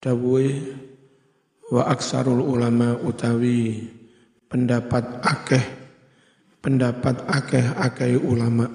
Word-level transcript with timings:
dawuhe 0.00 0.64
wa 1.68 1.86
aksarul 1.92 2.40
ulama 2.40 2.96
utawi 3.04 3.84
pendapat 4.48 5.04
akeh 5.20 5.64
pendapat 6.64 7.20
akeh 7.28 7.66
akeh 7.76 8.16
ulama. 8.16 8.68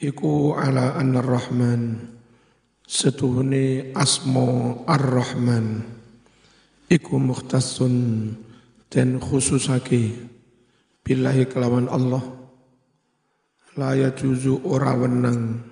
Iku 0.00 0.56
ala 0.56 0.96
anar 0.96 1.26
rahman 1.26 2.10
setuhune 2.82 3.94
asmo 3.94 4.82
ar-rahman. 4.88 5.84
Iku 6.90 7.22
mukhtasun 7.22 7.94
dan 8.90 9.22
khususake 9.22 10.10
billahi 11.06 11.46
kelawan 11.46 11.86
Allah. 11.86 12.24
La 13.78 13.94
yajuzu 13.94 14.66
ora 14.66 14.98
wenang 14.98 15.62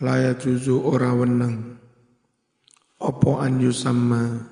la 0.00 0.16
yajuzu 0.30 0.88
ora 0.88 1.12
wenang 1.12 1.76
opo 2.98 3.38
an 3.38 3.62
yusamma 3.62 4.42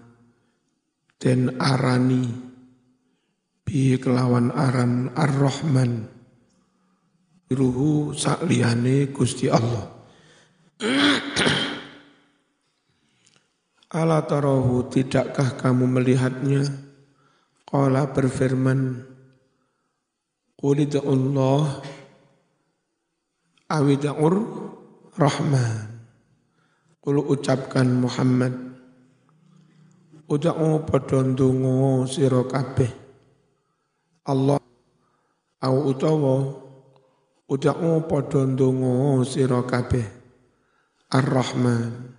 den 1.19 1.59
arani 1.59 2.31
bi 3.67 3.99
kelawan 3.99 4.55
aran 4.55 5.11
ar-rahman. 5.19 6.07
Ruhu 7.47 8.11
sakliyane 8.11 9.15
Gusti 9.15 9.47
Allah. 9.47 9.87
Ala 13.95 14.27
tarahu 14.27 14.91
tidakkah 14.91 15.55
kamu 15.55 15.87
melihatnya? 15.87 16.67
Qala 17.67 18.11
berfirman 18.11 19.07
Allah 20.59 21.63
awida'ur 23.71 24.35
rahman 25.19 25.96
Kulu 27.07 27.23
ucapkan 27.23 27.87
Muhammad. 27.87 28.51
Uda'u 30.27 30.83
padha 30.91 31.23
sira 32.11 32.43
kabeh. 32.43 32.91
Allah 34.27 34.59
au 35.63 35.77
utawa 35.87 36.51
Uda'u 37.47 38.11
padha 38.11 38.43
sira 39.23 39.63
kabeh. 39.63 40.03
Ar-Rahman. 41.15 42.11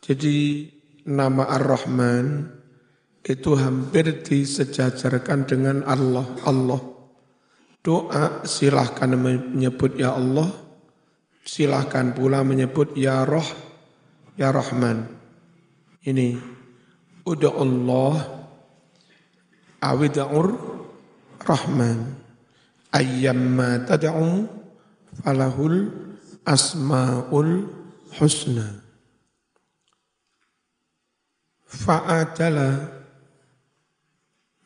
Jadi 0.00 0.64
nama 1.04 1.44
Ar-Rahman 1.60 2.48
itu 3.28 3.60
hampir 3.60 4.24
disejajarkan 4.24 5.44
dengan 5.44 5.84
Allah 5.84 6.24
Allah. 6.48 6.80
Doa 7.84 8.40
silahkan 8.48 9.12
menyebut 9.20 10.00
ya 10.00 10.16
Allah. 10.16 10.48
Silahkan 11.44 12.16
pula 12.16 12.40
menyebut 12.40 12.96
ya 12.96 13.28
Roh 13.28 13.67
Ya 14.38 14.54
Rahman. 14.54 15.02
Ini 16.06 16.38
udah 17.26 17.58
Allah 17.58 18.14
awida'ur 19.82 20.54
Rahman. 21.42 22.14
Ayyamma 22.94 23.82
tad'u 23.82 24.46
falahul 25.26 25.90
asma'ul 26.46 27.66
husna. 28.14 28.78
Fa'adala 31.66 32.94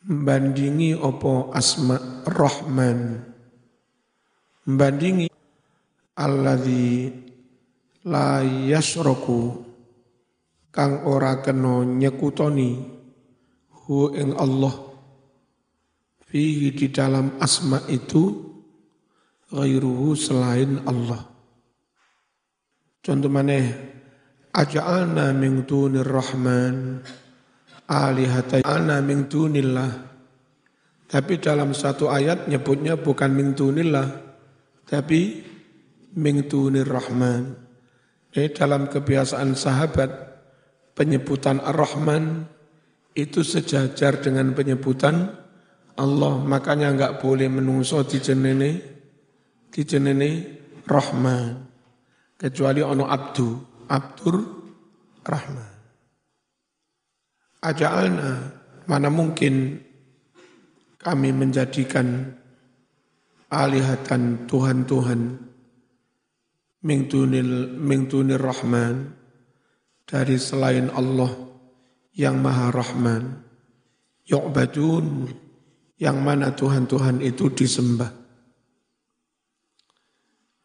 bandingi 0.05 0.93
opo 1.01 1.49
asma 1.57 1.97
Rahman. 2.29 3.25
Bandingi 4.69 5.33
alladhi 6.13 7.32
la 8.07 8.43
yasroku 8.43 9.63
kang 10.73 11.07
ora 11.07 11.39
kena 11.45 11.87
nyekutoni 11.87 12.71
hu 13.85 14.11
ing 14.17 14.35
Allah. 14.35 14.75
Fihi 16.33 16.73
di 16.73 16.89
dalam 16.89 17.37
asma 17.45 17.85
itu 17.93 18.41
ghairuhu 19.53 20.17
selain 20.17 20.81
Allah. 20.89 21.29
Contoh 23.05 23.29
mana 23.29 23.61
aja'alna 24.57 25.37
min 25.37 25.69
dunir 25.69 26.09
rahman 26.09 27.05
alihata 27.85 28.65
ana 28.65 29.05
min 29.05 29.29
dunillah. 29.29 29.93
Tapi 31.13 31.37
dalam 31.37 31.77
satu 31.77 32.09
ayat 32.09 32.49
nyebutnya 32.49 32.97
bukan 32.97 33.29
min 33.37 33.53
dunillah 33.53 34.09
tapi 34.89 35.45
min 36.17 36.49
dunir 36.49 36.89
rahman 36.89 37.62
eh, 38.33 38.49
dalam 38.53 38.89
kebiasaan 38.89 39.53
sahabat 39.53 40.11
penyebutan 40.97 41.61
Ar-Rahman 41.61 42.49
itu 43.13 43.45
sejajar 43.45 44.25
dengan 44.25 44.57
penyebutan 44.57 45.37
Allah. 46.01 46.35
Makanya 46.41 46.97
enggak 46.97 47.21
boleh 47.21 47.49
menungso 47.53 48.01
di 48.05 48.19
jenene 48.21 48.71
di 49.69 49.83
jenene 49.85 50.31
Rahman. 50.89 51.71
Kecuali 52.37 52.83
ono 52.83 53.07
Abdu 53.07 53.49
Abdur 53.87 54.37
Rahman. 55.23 55.71
Aja'alna 57.63 58.31
mana 58.91 59.07
mungkin 59.07 59.79
kami 60.99 61.31
menjadikan 61.31 62.35
alihatan 63.53 64.51
Tuhan-Tuhan 64.51 65.52
min 66.83 67.07
dunil, 67.07 68.39
rahman. 68.39 69.19
Dari 70.03 70.37
selain 70.37 70.93
Allah 70.93 71.31
yang 72.13 72.43
maha 72.43 72.69
rahman. 72.75 73.41
Yu'badun 74.29 75.31
yang 75.99 76.19
mana 76.21 76.53
Tuhan-Tuhan 76.53 77.23
itu 77.23 77.49
disembah. 77.51 78.11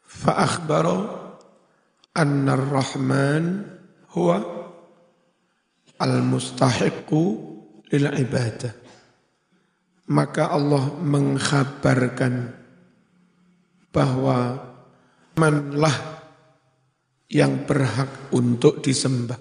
Fa 0.02 0.34
akhbaro 0.42 0.98
anna 2.18 2.58
rahman 2.58 3.70
huwa 4.18 4.42
al-mustahiqu 6.02 7.22
lil 7.94 8.06
ibadah. 8.18 8.74
Maka 10.08 10.50
Allah 10.50 10.84
mengkhabarkan 10.98 12.34
bahwa 13.92 14.67
manlah 15.38 16.18
yang 17.30 17.64
berhak 17.70 18.34
untuk 18.34 18.82
disembah. 18.82 19.38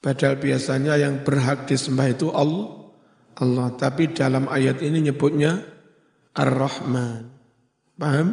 Padahal 0.00 0.36
biasanya 0.36 1.00
yang 1.00 1.24
berhak 1.24 1.64
disembah 1.64 2.12
itu 2.12 2.28
Allah, 2.28 2.92
Allah. 3.40 3.72
Tapi 3.72 4.12
dalam 4.12 4.52
ayat 4.52 4.84
ini 4.84 5.00
nyebutnya 5.08 5.64
Ar-Rahman. 6.36 7.24
Paham? 7.96 8.28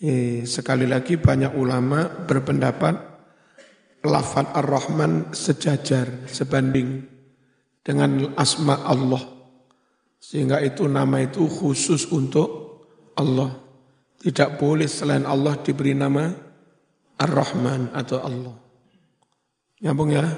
Eh, 0.00 0.48
sekali 0.48 0.88
lagi 0.88 1.20
banyak 1.20 1.52
ulama 1.52 2.08
berpendapat 2.24 2.94
lafaz 4.00 4.48
Ar-Rahman 4.56 5.36
sejajar, 5.36 6.24
sebanding 6.24 7.04
dengan 7.84 8.32
asma 8.40 8.80
Allah. 8.80 9.20
Sehingga 10.16 10.64
itu 10.64 10.88
nama 10.88 11.20
itu 11.20 11.44
khusus 11.44 12.08
untuk 12.08 12.80
Allah. 13.12 13.59
Tidak 14.20 14.60
boleh 14.60 14.84
selain 14.84 15.24
Allah 15.24 15.56
diberi 15.64 15.96
nama 15.96 16.28
Ar-Rahman 17.16 17.96
atau 17.96 18.20
Allah. 18.20 18.56
Nyambung 19.80 20.12
ya? 20.12 20.28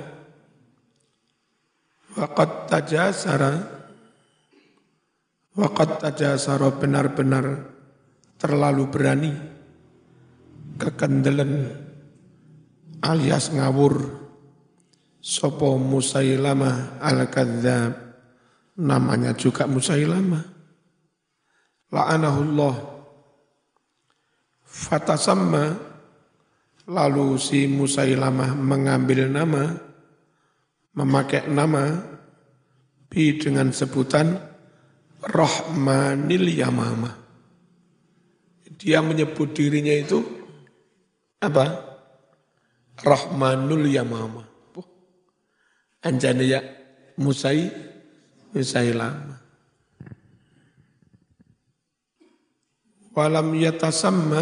Waqat 2.15 2.71
tajasara 2.71 3.53
Waqat 5.53 5.99
tajasara 5.99 6.71
benar-benar 6.79 7.75
terlalu 8.39 8.85
berani 8.89 9.33
kekendelan 10.79 11.73
alias 13.03 13.51
ngawur 13.51 14.23
Sopo 15.23 15.79
Musailama 15.79 16.99
al-Kadzab 16.99 17.93
namanya 18.83 19.37
juga 19.39 19.71
Musailama 19.71 20.41
la'anahullah 21.95 22.92
Fatasamma 24.73 25.77
lalu 26.89 27.37
si 27.37 27.69
Musailamah 27.69 28.57
mengambil 28.57 29.29
nama, 29.29 29.69
memakai 30.97 31.45
nama 31.53 32.01
bi 33.13 33.37
dengan 33.37 33.69
sebutan 33.69 34.33
Rahmanil 35.21 36.49
Yamama. 36.57 37.13
Dia 38.81 39.05
menyebut 39.05 39.53
dirinya 39.53 39.93
itu 39.93 40.25
apa? 41.37 41.93
Rahmanul 43.05 43.93
Yamama. 43.93 44.43
Anjani 46.03 46.49
ya 46.49 46.65
Musai 47.21 47.69
Musailamah. 48.57 49.32
Walam 53.13 53.53
yatasamma 53.53 54.41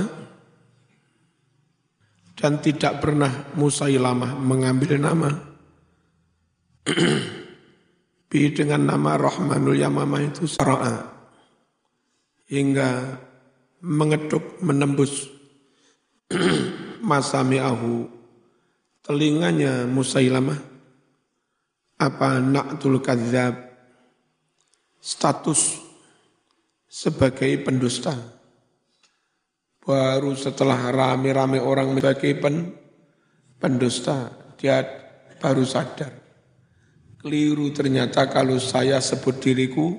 dan 2.38 2.62
tidak 2.62 3.02
pernah 3.02 3.50
Musailamah 3.58 4.38
mengambil 4.38 4.94
nama. 4.94 5.30
Bi 8.30 8.46
dengan 8.54 8.94
nama 8.94 9.18
Rahmanul 9.18 9.74
Yamamah 9.74 10.22
itu 10.22 10.46
sara'a. 10.46 11.02
Hingga 12.46 13.20
mengetuk 13.82 14.62
menembus 14.62 15.26
masami'ahu 17.10 18.06
telinganya 19.02 19.82
Musailamah. 19.90 20.62
Apa 21.98 22.38
naktul 22.38 23.02
kadzab? 23.02 23.66
Status 25.02 25.80
sebagai 26.86 27.50
pendusta 27.66 28.39
baru 29.90 30.38
setelah 30.38 30.94
rame-rame 30.94 31.58
orang 31.58 31.98
sebagai 31.98 32.38
pen, 32.38 32.70
pendusta 33.58 34.30
dia 34.54 34.86
baru 35.42 35.66
sadar 35.66 36.20
keliru 37.20 37.68
ternyata 37.74 38.30
kalau 38.32 38.56
saya 38.56 38.96
sebut 39.02 39.42
diriku 39.44 39.98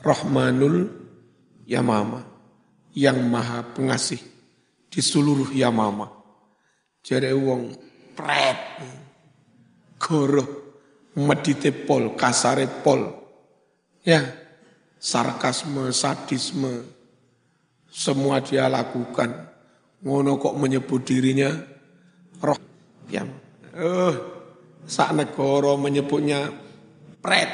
Rahmanul 0.00 0.88
Yamama 1.68 2.24
yang 2.96 3.20
maha 3.28 3.60
pengasih 3.76 4.22
di 4.88 5.00
seluruh 5.04 5.52
Yamama. 5.52 6.08
Jare 7.04 7.36
wong 7.36 7.76
pret 8.16 8.80
goro 10.00 10.44
medite 11.20 11.76
pol, 11.76 12.16
kasare 12.16 12.64
pol. 12.80 13.04
Ya, 14.06 14.22
sarkasme, 14.96 15.92
sadisme 15.92 16.95
semua 17.96 18.44
dia 18.44 18.68
lakukan. 18.68 19.48
Ngono 20.04 20.36
kok 20.36 20.60
menyebut 20.60 21.00
dirinya 21.08 21.48
roh 22.44 22.60
yang 23.08 23.32
eh 23.72 23.80
uh, 23.80 24.14
sak 24.84 25.16
negara 25.16 25.72
menyebutnya 25.80 26.52
pret 27.24 27.48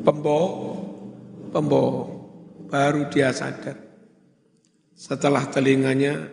pembohong 0.00 0.80
pembohong 1.52 2.10
baru 2.72 3.12
dia 3.12 3.28
sadar. 3.36 3.76
Setelah 4.96 5.44
telinganya 5.52 6.32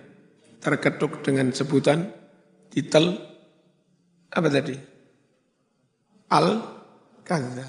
terketuk 0.64 1.20
dengan 1.28 1.52
sebutan 1.52 2.08
titel 2.72 3.20
apa 4.32 4.48
tadi? 4.48 4.76
Al 6.32 6.48
kaza. 7.28 7.68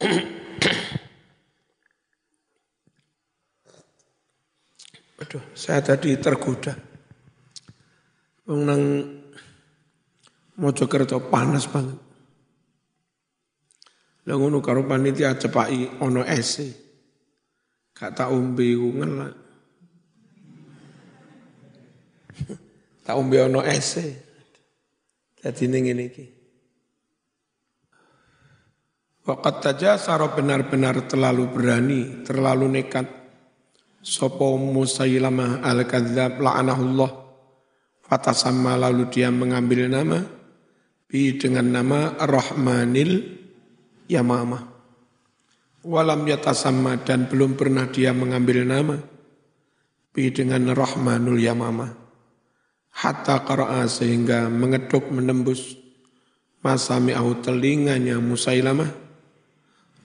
Aduh, 5.28 5.44
saya 5.52 5.84
tadi 5.84 6.16
tergoda. 6.16 6.72
Menang 8.48 9.04
Mojokerto 10.56 11.20
panas 11.28 11.68
banget. 11.68 12.00
Lah 14.24 14.36
ngono 14.40 14.64
karo 14.64 14.88
panitia 14.88 15.36
cepaki 15.36 16.00
ono 16.00 16.24
ese. 16.24 16.72
Gak 17.92 18.16
tak 18.16 18.32
umbe 18.32 18.72
ngelak. 18.72 19.34
tak 23.04 23.16
umbe 23.20 23.36
ono 23.44 23.60
ese. 23.60 24.24
Jadi 25.44 25.68
ini 25.68 25.78
ngene 25.84 26.04
iki. 26.08 26.26
Waqat 29.28 29.60
tajasara 29.60 30.32
benar-benar 30.32 31.04
terlalu 31.04 31.44
berani, 31.52 32.24
terlalu 32.24 32.80
nekat. 32.80 33.17
Sopo 34.08 34.56
Musailamah 34.56 35.60
al-Kadzab 35.60 36.40
la'anahullah. 36.40 37.10
Fatasamma 38.08 38.80
lalu 38.80 39.12
dia 39.12 39.28
mengambil 39.28 39.84
nama 39.84 40.24
bi 41.04 41.36
dengan 41.36 41.68
nama 41.68 42.16
Rahmanil 42.16 43.36
Yamamah 44.08 44.78
walam 45.88 46.26
yatasamma 46.26 47.00
dan 47.06 47.30
belum 47.32 47.54
pernah 47.54 47.86
dia 47.88 48.10
mengambil 48.12 48.66
nama 48.66 48.96
bi 50.12 50.28
dengan 50.28 50.74
Rahmanul 50.74 51.40
Yamama. 51.40 51.88
Hatta 52.98 53.46
qara'a 53.46 53.86
sehingga 53.86 54.50
mengetuk 54.50 55.08
menembus 55.14 55.78
masami'ahu 56.66 57.40
telinganya 57.40 58.18
Musailamah. 58.18 58.90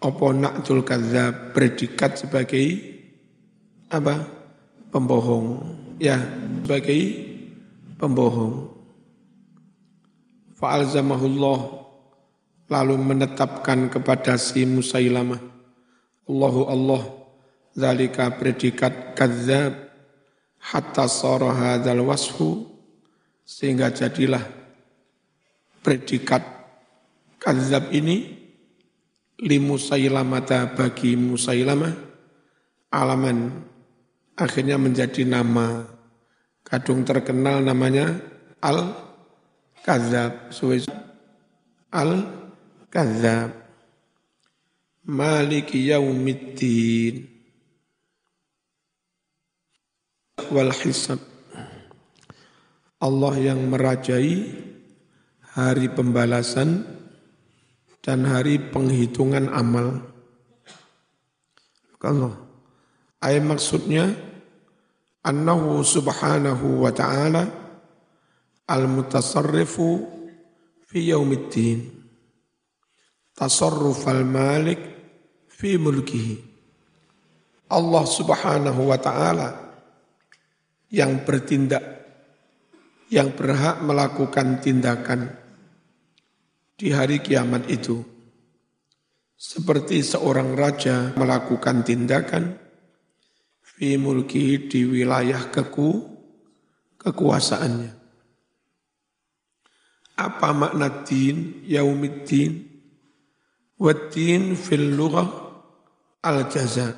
Apa 0.03 0.27
na'tul 0.35 0.83
kadzab 0.83 1.55
predikat 1.55 2.19
sebagai 2.19 2.92
apa? 3.93 4.25
Pembohong. 4.89 5.61
Ya 6.01 6.17
sebagai 6.65 6.99
pembohong. 8.01 8.73
Fa'alzamahullah. 10.57 11.85
Lalu 12.73 12.95
menetapkan 12.97 13.91
kepada 13.93 14.33
si 14.41 14.65
Musailamah. 14.65 15.37
Allahu 16.25 16.61
Allah 16.65 17.01
zalika 17.77 18.33
predikat 18.33 19.13
kadzab 19.13 19.93
hatta 20.57 21.05
sara 21.05 21.53
hadzal 21.53 22.01
wasfu. 22.01 22.65
Sehingga 23.43 23.93
jadilah 23.93 24.41
predikat 25.83 26.41
kadzab 27.37 27.91
ini 27.91 28.39
li 29.43 29.57
Musailamata 29.59 30.71
bagi 30.71 31.19
Musailamah 31.19 31.93
alaman 32.93 33.65
akhirnya 34.33 34.77
menjadi 34.81 35.25
nama 35.25 35.85
kadung 36.65 37.05
terkenal 37.05 37.61
namanya 37.61 38.17
al 38.61 38.95
kadzab 39.85 40.49
al 41.93 42.11
kadzab 42.89 43.63
Maliki 45.03 45.91
yaumiddin 45.91 47.27
wal 50.47 50.71
hisab 50.71 51.19
Allah 53.03 53.35
yang 53.35 53.67
merajai 53.67 54.47
hari 55.43 55.91
pembalasan 55.91 56.87
dan 57.99 58.23
hari 58.23 58.63
penghitungan 58.71 59.51
amal. 59.51 60.07
Allah. 61.99 62.42
Ayat 63.23 63.47
maksudnya 63.47 64.11
annahu 65.23 65.79
subhanahu 65.79 66.83
wa 66.83 66.91
ta'ala 66.91 67.43
al-mutasarrifu 68.67 70.03
fi 70.83 71.07
yaumiddin. 71.07 72.03
Tasarruf 73.31 74.03
al-malik 74.11 74.79
fi 75.47 75.79
mulkihi. 75.79 76.35
Allah 77.71 78.03
subhanahu 78.03 78.91
wa 78.91 78.99
ta'ala 78.99 79.49
yang 80.91 81.23
bertindak, 81.23 81.81
yang 83.07 83.31
berhak 83.31 83.81
melakukan 83.81 84.59
tindakan 84.59 85.31
di 86.75 86.91
hari 86.91 87.23
kiamat 87.23 87.71
itu. 87.71 88.03
Seperti 89.33 90.03
seorang 90.03 90.53
raja 90.59 91.15
melakukan 91.15 91.87
tindakan 91.87 92.62
fi 93.73 93.97
mulkihi 93.97 94.69
di 94.69 94.85
wilayah 94.85 95.49
keku, 95.49 96.05
kekuasaannya. 97.01 97.91
Apa 100.13 100.53
makna 100.53 101.01
din, 101.01 101.65
yaumiddin? 101.65 102.69
Waddin 103.81 104.53
fil 104.53 104.93
lughah 104.93 105.27
al-jaza. 106.21 106.93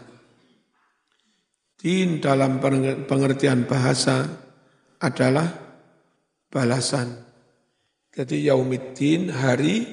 Din 1.79 2.19
dalam 2.19 2.59
pengertian 3.07 3.63
bahasa 3.63 4.27
adalah 4.99 5.47
balasan. 6.51 7.15
Jadi 8.11 8.51
yaumiddin 8.51 9.31
hari 9.31 9.87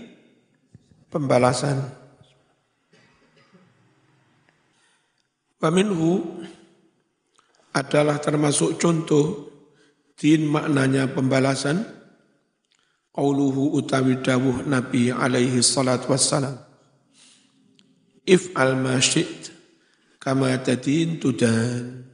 pembalasan. 1.07 1.79
Waminhu 5.62 6.43
adalah 7.73 8.21
termasuk 8.21 8.76
contoh 8.76 9.49
din 10.17 10.49
maknanya 10.49 11.09
pembalasan. 11.11 11.85
Qauluhu 13.12 13.76
utawi 13.76 14.25
dawuh 14.25 14.64
Nabi 14.64 15.12
alaihi 15.12 15.61
salatu 15.61 16.17
wassalam 16.17 16.73
if 18.26 18.55
al 18.55 18.79
masyid 18.79 19.50
kama 20.23 20.55
tadin 20.62 21.19
tudan. 21.19 22.07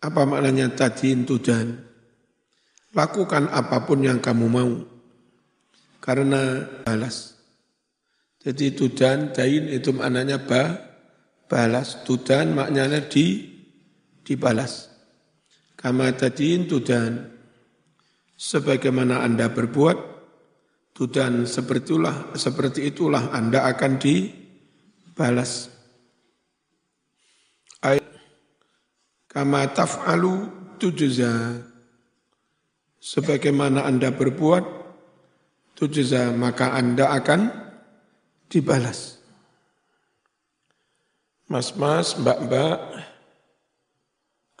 Apa 0.00 0.24
maknanya 0.24 0.72
tadin 0.72 1.28
tudan? 1.28 1.76
Lakukan 2.96 3.52
apa 3.52 3.84
pun 3.84 4.00
yang 4.00 4.18
kamu 4.18 4.46
mau. 4.48 4.72
Karena 6.00 6.64
balas. 6.82 7.36
Jadi 8.40 8.72
tudan, 8.72 9.36
dain 9.36 9.68
itu 9.68 9.92
maknanya 9.92 10.40
ba, 10.40 10.80
balas. 11.44 12.00
Tudan 12.08 12.56
maknanya 12.56 13.04
di, 13.04 13.49
dibalas. 14.30 14.86
Kama 15.74 16.14
tadin 16.14 16.70
tudan. 16.70 17.34
Sebagaimana 18.40 19.26
Anda 19.26 19.50
berbuat, 19.50 19.98
tudan 20.94 21.44
seperti 21.44 21.92
itulah, 21.92 22.16
seperti 22.38 22.88
itulah 22.88 23.34
Anda 23.34 23.66
akan 23.68 24.00
dibalas. 24.00 25.68
Ay, 27.84 28.00
kama 29.28 29.66
taf'alu 29.74 30.48
tujza. 30.80 31.60
Sebagaimana 33.00 33.84
Anda 33.84 34.08
berbuat, 34.08 34.64
tujza, 35.76 36.32
maka 36.32 36.72
Anda 36.72 37.12
akan 37.12 37.48
dibalas. 38.48 39.20
Mas-mas, 41.44 42.16
mbak-mbak, 42.16 43.09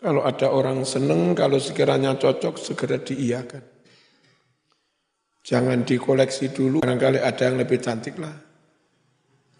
kalau 0.00 0.24
ada 0.24 0.48
orang 0.48 0.80
seneng, 0.88 1.36
kalau 1.36 1.60
sekiranya 1.60 2.16
cocok, 2.16 2.56
segera 2.56 2.96
diiyakan. 2.96 3.60
Jangan 5.44 5.84
dikoleksi 5.84 6.56
dulu, 6.56 6.80
barangkali 6.80 7.20
ada 7.20 7.52
yang 7.52 7.60
lebih 7.60 7.84
cantik 7.84 8.16
lah. 8.16 8.32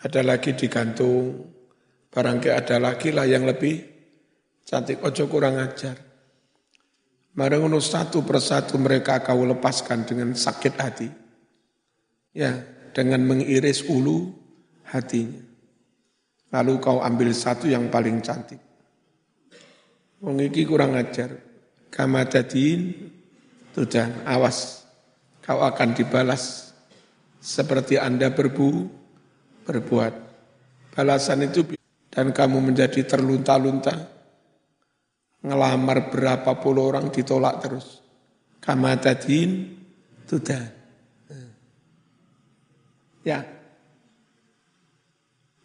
Ada 0.00 0.25
lagi 0.25 0.56
digantung, 0.56 1.44
barangkali 2.09 2.56
ada 2.56 2.80
lagi 2.80 3.12
lah 3.12 3.28
yang 3.28 3.44
lebih 3.44 3.85
cantik, 4.64 5.04
ojo 5.04 5.28
kurang 5.28 5.61
ajar. 5.61 6.09
Mari 7.37 7.61
satu 7.76 8.25
persatu 8.25 8.80
mereka 8.80 9.20
kau 9.20 9.44
lepaskan 9.44 10.09
dengan 10.09 10.32
sakit 10.32 10.75
hati. 10.80 11.09
Ya, 12.32 12.64
dengan 12.97 13.28
mengiris 13.28 13.85
ulu 13.92 14.32
hatinya. 14.88 15.44
Lalu 16.50 16.73
kau 16.80 17.04
ambil 17.04 17.30
satu 17.37 17.68
yang 17.68 17.92
paling 17.92 18.25
cantik. 18.25 18.70
Wong 20.21 20.37
iki 20.45 20.69
kurang 20.69 20.97
ajar. 21.00 21.33
Kama 21.89 22.29
dadin 22.29 22.93
tudan 23.73 24.23
awas. 24.29 24.85
Kau 25.41 25.65
akan 25.65 25.97
dibalas 25.97 26.71
seperti 27.41 27.97
Anda 27.97 28.29
berbu 28.31 28.87
berbuat. 29.65 30.15
Balasan 30.93 31.49
itu 31.49 31.65
dan 32.12 32.37
kamu 32.37 32.61
menjadi 32.61 33.03
terlunta-lunta. 33.09 33.97
Ngelamar 35.41 36.12
berapa 36.12 36.53
puluh 36.61 36.93
orang 36.93 37.09
ditolak 37.09 37.65
terus. 37.65 38.05
Kama 38.61 38.93
dadin 39.00 39.73
tudan. 40.29 40.69
Ya. 43.25 43.41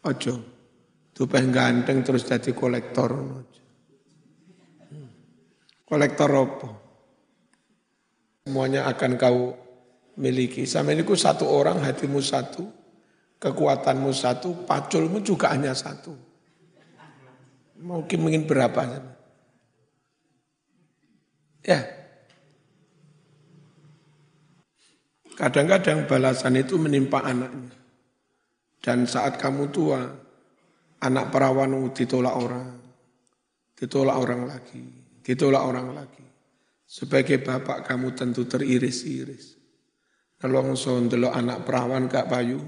Ojo. 0.08 0.36
Tuh 1.16 1.28
ganteng 1.28 2.04
terus 2.08 2.24
jadi 2.24 2.56
kolektor. 2.56 3.12
Ojo. 3.12 3.65
Kolektor 5.86 6.34
apa? 6.34 6.70
Semuanya 8.42 8.90
akan 8.90 9.12
kau 9.22 9.54
miliki. 10.18 10.66
Sama 10.66 10.98
ini 10.98 11.06
satu 11.06 11.46
orang, 11.46 11.78
hatimu 11.78 12.18
satu, 12.26 12.66
kekuatanmu 13.38 14.10
satu, 14.10 14.66
paculmu 14.66 15.22
juga 15.22 15.54
hanya 15.54 15.78
satu. 15.78 16.18
Mungkin 17.86 18.18
mungkin 18.18 18.50
berapa? 18.50 18.82
Ya. 21.62 21.86
Kadang-kadang 25.38 26.10
balasan 26.10 26.58
itu 26.58 26.82
menimpa 26.82 27.22
anaknya. 27.22 27.70
Dan 28.82 29.06
saat 29.06 29.38
kamu 29.38 29.70
tua, 29.70 30.02
anak 31.06 31.30
perawanmu 31.30 31.94
ditolak 31.94 32.34
orang, 32.34 32.70
ditolak 33.78 34.18
orang 34.18 34.50
lagi 34.50 35.05
Ditolak 35.26 35.64
orang 35.66 35.90
lagi. 35.98 36.22
Sebagai 36.86 37.42
bapak 37.42 37.82
kamu 37.90 38.14
tentu 38.14 38.46
teriris-iris. 38.46 39.58
Nelongso 40.46 40.94
ndelok 41.02 41.34
anak 41.34 41.66
perawan 41.66 42.06
gak 42.06 42.30
payu, 42.30 42.62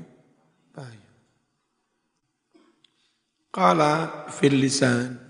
payu. 0.73 1.05
Kala 3.53 4.25
fil 4.33 4.57
lisan. 4.57 5.21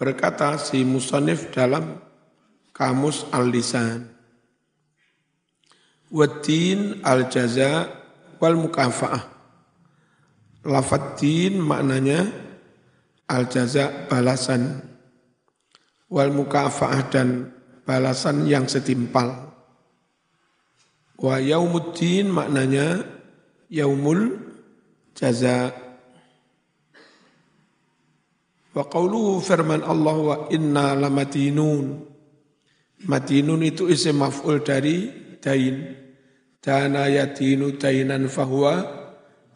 Berkata 0.00 0.56
si 0.56 0.80
musonif 0.80 1.52
dalam 1.52 2.00
kamus 2.72 3.28
al-lisan. 3.28 4.08
Wadin 6.08 7.04
al-jaza 7.04 7.84
wal 8.40 8.56
mukafa'ah. 8.56 9.28
Lafad 10.64 11.20
din 11.20 11.60
maknanya 11.60 12.49
al 13.30 13.46
jaza 13.46 14.10
balasan 14.10 14.82
wal 16.10 16.34
mukafaah 16.34 17.06
dan 17.08 17.54
balasan 17.86 18.44
yang 18.50 18.66
setimpal. 18.66 19.54
Wa 21.14 21.38
yaumuddin 21.38 22.34
maknanya 22.34 23.06
yaumul 23.70 24.34
jaza. 25.14 25.70
Wa 28.74 28.82
qawluhu 28.86 29.38
firman 29.38 29.86
Allah 29.86 30.16
wa 30.18 30.36
inna 30.50 30.98
lamatinun. 30.98 32.10
Matinun 33.00 33.64
itu 33.64 33.88
isim 33.88 34.20
maf'ul 34.20 34.60
dari 34.60 35.08
dain. 35.38 35.96
Dana 36.60 37.08
yatinu 37.08 37.80
dainan 37.80 38.28
fahuwa 38.28 38.74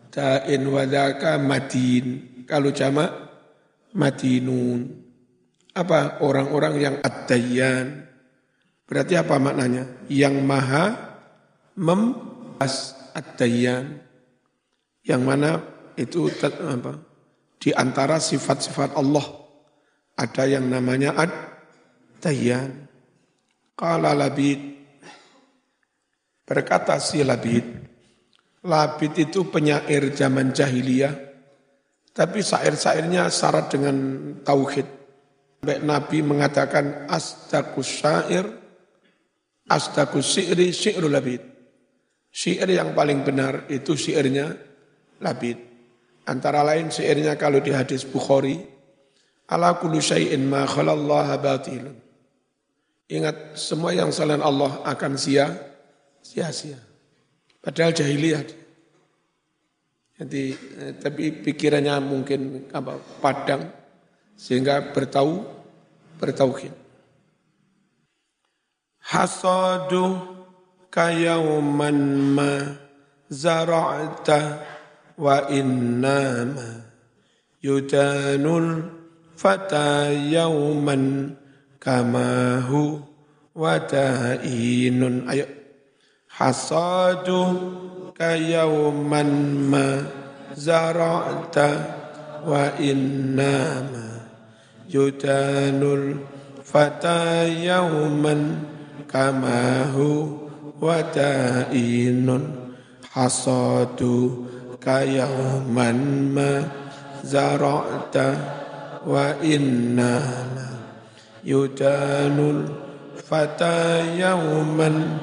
dain 0.09 0.63
wadaka 0.65 1.37
matin. 1.37 2.33
Kalau 2.49 2.73
jamak 2.73 3.24
madinun. 3.95 5.03
Apa 5.75 6.23
orang-orang 6.23 6.75
yang 6.79 6.97
ad 7.03 7.27
Berarti 8.85 9.15
apa 9.17 9.35
maknanya? 9.41 10.07
Yang 10.07 10.37
maha 10.45 10.85
membas 11.75 12.95
ad 13.15 13.41
Yang 15.03 15.23
mana 15.23 15.51
itu 15.99 16.31
apa? 16.31 17.01
Di 17.59 17.73
antara 17.73 18.21
sifat-sifat 18.21 18.95
Allah 18.95 19.25
ada 20.15 20.45
yang 20.47 20.69
namanya 20.71 21.17
ad-dayyan. 21.19 22.87
Qala 23.75 24.15
labid 24.15 24.61
berkata 26.47 27.03
si 27.03 27.27
labid 27.27 27.67
labid 28.63 29.13
itu 29.19 29.51
penyair 29.51 30.15
zaman 30.15 30.55
jahiliyah 30.55 31.34
tapi 32.15 32.47
syair-syairnya 32.47 33.27
syarat 33.27 33.75
dengan 33.75 33.97
tauhid. 34.47 34.87
Baik 35.67 35.83
Nabi 35.83 36.23
mengatakan 36.23 37.11
asdakus 37.11 37.91
syair, 37.99 38.47
asdakus 39.67 40.39
syi'ri 40.39 40.71
syi'ru 40.71 41.11
labid. 41.11 41.43
Syair 42.31 42.71
yang 42.71 42.95
paling 42.95 43.27
benar 43.27 43.67
itu 43.67 43.99
syairnya 43.99 44.55
labid. 45.19 45.59
Antara 46.31 46.63
lain 46.63 46.95
syairnya 46.95 47.35
kalau 47.35 47.59
di 47.59 47.75
hadis 47.75 48.07
Bukhari, 48.07 48.63
ala 49.51 49.75
kullu 49.83 49.99
syai'in 49.99 50.47
ma 50.47 50.65
khalallaha 50.71 51.35
batilun. 51.43 51.99
Ingat 53.11 53.59
semua 53.59 53.93
yang 53.93 54.09
selain 54.15 54.41
Allah 54.41 54.81
akan 54.87 55.19
sia 55.21 55.53
sia-sia. 56.25 56.81
Padahal 57.61 57.93
jahiliyah. 57.93 58.64
Jadi 60.15 60.55
eh, 60.55 60.93
tapi 60.95 61.43
pikirannya 61.43 61.99
mungkin 61.99 62.71
apa 62.71 62.95
padang 63.19 63.67
sehingga 64.39 64.95
bertahu 64.95 65.43
bertauhid. 66.23 66.71
Hasadu 69.05 70.23
kayauman 70.89 71.99
ma 72.31 72.53
zara'ta 73.27 74.63
wa 75.19 75.51
innama 75.51 76.87
yudanul 77.59 78.87
fata 79.35 80.15
yauman 80.15 81.35
kamahu 81.83 83.03
wa 83.55 83.75
ta'inun 83.83 85.27
ayo 85.31 85.47
hasadu 86.31 87.39
kayauman 88.15 89.31
ma 89.67 89.87
zara'ta 90.55 91.71
wa 92.47 92.71
innama 92.79 94.23
yudanul 94.87 96.23
fata 96.63 97.43
yauman 97.51 98.63
kamahu 99.11 100.31
wa 100.79 101.03
ta'inun 101.11 102.55
hasadu 103.11 104.47
kayauman 104.79 106.31
ma 106.31 106.51
zara'ta 107.27 108.29
wa 109.03 109.35
innama 109.43 110.87
yudanul 111.43 112.63
fata 113.19 114.07
yauman 114.15 115.19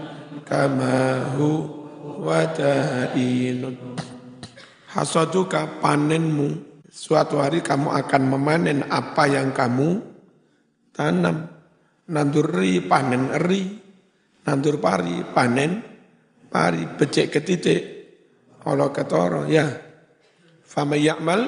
wadainun 2.22 3.98
hasaduka 4.94 5.82
panenmu 5.82 6.72
Suatu 6.92 7.40
hari 7.40 7.64
kamu 7.64 7.88
akan 7.88 8.22
memanen 8.36 8.84
apa 8.92 9.24
yang 9.24 9.56
kamu 9.56 10.04
tanam. 10.92 11.48
Nandur 12.12 12.52
ri, 12.52 12.84
panen 12.84 13.32
eri. 13.32 13.64
Nandur 14.44 14.76
pari, 14.84 15.24
panen 15.32 15.80
pari. 16.52 16.84
Becek 17.00 17.32
ketitik. 17.32 17.82
Allah 18.68 18.92
ketoro, 18.92 19.48
ya. 19.48 19.72
Fama 20.68 21.00
ya'mal 21.00 21.48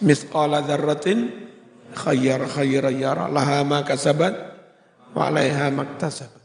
misqala 0.00 0.64
dzarratin 0.64 1.28
khayyar 1.92 2.48
khayyar 2.48 2.88
yara 2.96 3.28
laha 3.28 3.60
ma 3.68 3.84
kasabat 3.84 4.32
wa 5.12 5.28
'alaiha 5.28 5.68
maktasabat. 5.76 6.43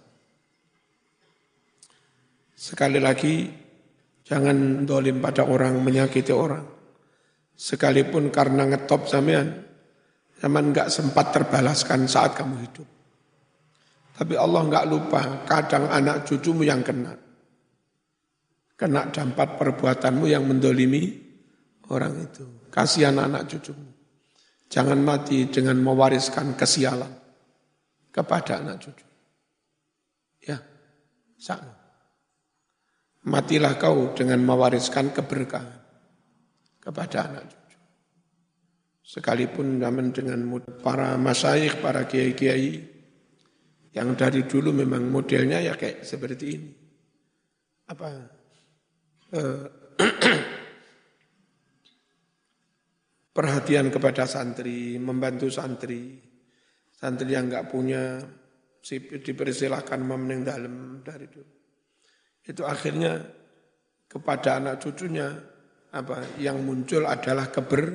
Sekali 2.60 3.00
lagi, 3.00 3.48
jangan 4.28 4.84
dolim 4.84 5.24
pada 5.24 5.48
orang, 5.48 5.80
menyakiti 5.80 6.36
orang. 6.36 6.68
Sekalipun 7.56 8.28
karena 8.28 8.68
ngetop 8.68 9.08
sampean, 9.08 9.64
zaman 10.44 10.76
nggak 10.76 10.92
sempat 10.92 11.32
terbalaskan 11.32 12.04
saat 12.12 12.36
kamu 12.36 12.56
hidup. 12.68 12.88
Tapi 14.12 14.36
Allah 14.36 14.68
nggak 14.68 14.88
lupa, 14.92 15.48
kadang 15.48 15.88
anak 15.88 16.28
cucumu 16.28 16.68
yang 16.68 16.84
kena. 16.84 17.16
Kena 18.76 19.08
dampak 19.08 19.56
perbuatanmu 19.56 20.28
yang 20.28 20.44
mendolimi 20.44 21.16
orang 21.88 22.28
itu. 22.28 22.44
Kasihan 22.68 23.24
anak 23.24 23.48
cucumu. 23.48 23.88
Jangan 24.68 25.00
mati 25.00 25.48
dengan 25.48 25.80
mewariskan 25.80 26.60
kesialan 26.60 27.16
kepada 28.12 28.60
anak 28.60 28.84
cucu. 28.84 29.08
Ya, 30.44 30.60
sama. 31.40 31.79
Matilah 33.30 33.78
kau 33.78 34.18
dengan 34.18 34.42
mewariskan 34.42 35.14
keberkahan 35.14 35.78
kepada 36.82 37.30
anak 37.30 37.46
cucu. 37.46 37.78
Sekalipun 39.06 39.78
zaman 39.78 40.10
dengan 40.10 40.42
para 40.82 41.14
masyayikh, 41.14 41.78
para 41.78 42.10
kiai-kiai 42.10 42.82
yang 43.94 44.18
dari 44.18 44.50
dulu 44.50 44.74
memang 44.74 45.14
modelnya 45.14 45.62
ya 45.62 45.78
kayak 45.78 46.02
seperti 46.02 46.46
ini. 46.50 46.72
Apa? 47.94 48.10
Eh, 49.38 49.66
perhatian 53.38 53.94
kepada 53.94 54.26
santri, 54.26 54.98
membantu 54.98 55.54
santri. 55.54 56.18
Santri 56.98 57.30
yang 57.30 57.46
nggak 57.46 57.70
punya 57.70 58.18
dipersilahkan 59.22 60.02
memening 60.02 60.42
dalam 60.42 61.06
dari 61.06 61.30
dulu 61.30 61.59
itu 62.50 62.66
akhirnya 62.66 63.22
kepada 64.10 64.58
anak 64.58 64.82
cucunya 64.82 65.30
apa 65.94 66.26
yang 66.42 66.66
muncul 66.66 67.06
adalah 67.06 67.54
keber 67.54 67.94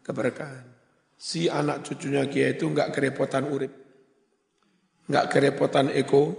keberkahan. 0.00 0.64
Si 1.16 1.48
anak 1.48 1.84
cucunya 1.84 2.24
kia 2.28 2.56
itu 2.56 2.72
enggak 2.72 2.96
kerepotan 2.96 3.44
urip. 3.52 3.72
Enggak 5.12 5.28
kerepotan 5.28 5.92
eko 5.92 6.32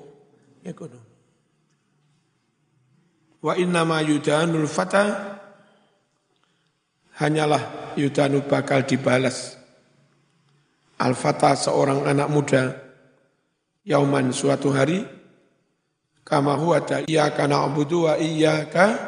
ekonomi. 0.65 1.13
Wa 3.37 3.53
inna 3.53 3.85
ma 3.85 4.01
yudanul 4.01 4.65
fata 4.65 5.37
hanyalah 7.21 7.93
yudanu 7.93 8.45
bakal 8.49 8.81
dibalas. 8.81 9.57
Al-fata 10.97 11.53
seorang 11.53 12.09
anak 12.09 12.29
muda 12.33 12.63
yauman 13.85 14.33
suatu 14.33 14.73
hari 14.73 15.05
Kama 16.27 16.59
huwa 16.59 16.83
iyyaka 17.07 17.47
na'budu 17.47 18.11
wa 18.11 18.19
iyyaka 18.19 18.99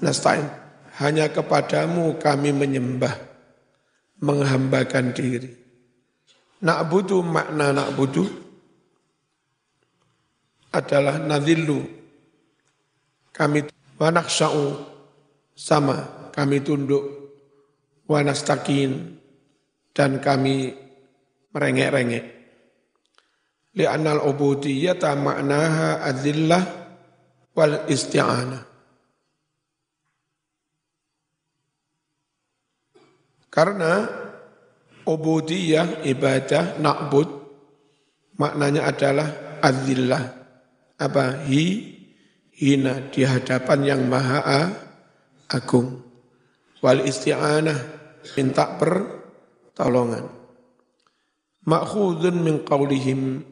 nasta'in. 0.00 0.48
Hanya 0.96 1.28
kepadamu 1.28 2.16
kami 2.16 2.56
menyembah, 2.56 3.12
menghambakan 4.24 5.12
diri. 5.12 5.52
Na'budu 6.64 7.20
makna 7.20 7.76
na'budu 7.76 8.24
adalah 10.72 11.20
nadhillu. 11.20 11.84
Kami 13.36 13.68
wanaksa'u 14.00 14.64
sama, 15.52 16.32
kami 16.32 16.64
tunduk 16.64 17.04
wanastakin 18.08 19.20
dan 19.92 20.16
kami 20.18 20.72
merengek-rengek. 21.52 22.37
Li'annal 23.78 24.26
ubudiyyata 24.26 25.14
maknaha 25.14 26.02
adzillah 26.02 26.62
wal 27.54 27.86
isti'anah. 27.86 28.66
Karena 33.46 34.02
ubudiyah 35.06 36.02
ibadah 36.04 36.82
na'bud 36.82 37.30
maknanya 38.34 38.90
adalah 38.90 39.58
adzillah 39.62 40.22
apa? 40.98 41.46
Hi 41.46 41.66
hina 42.58 43.14
di 43.14 43.22
hadapan 43.22 43.80
yang 43.86 44.02
maha 44.10 44.74
agung. 45.54 46.02
Wal 46.82 47.06
isti'anah 47.06 47.78
minta 48.34 48.74
pertolongan. 48.74 50.26
Makhudun 51.62 52.42
min 52.42 52.66
qaulihim 52.66 53.42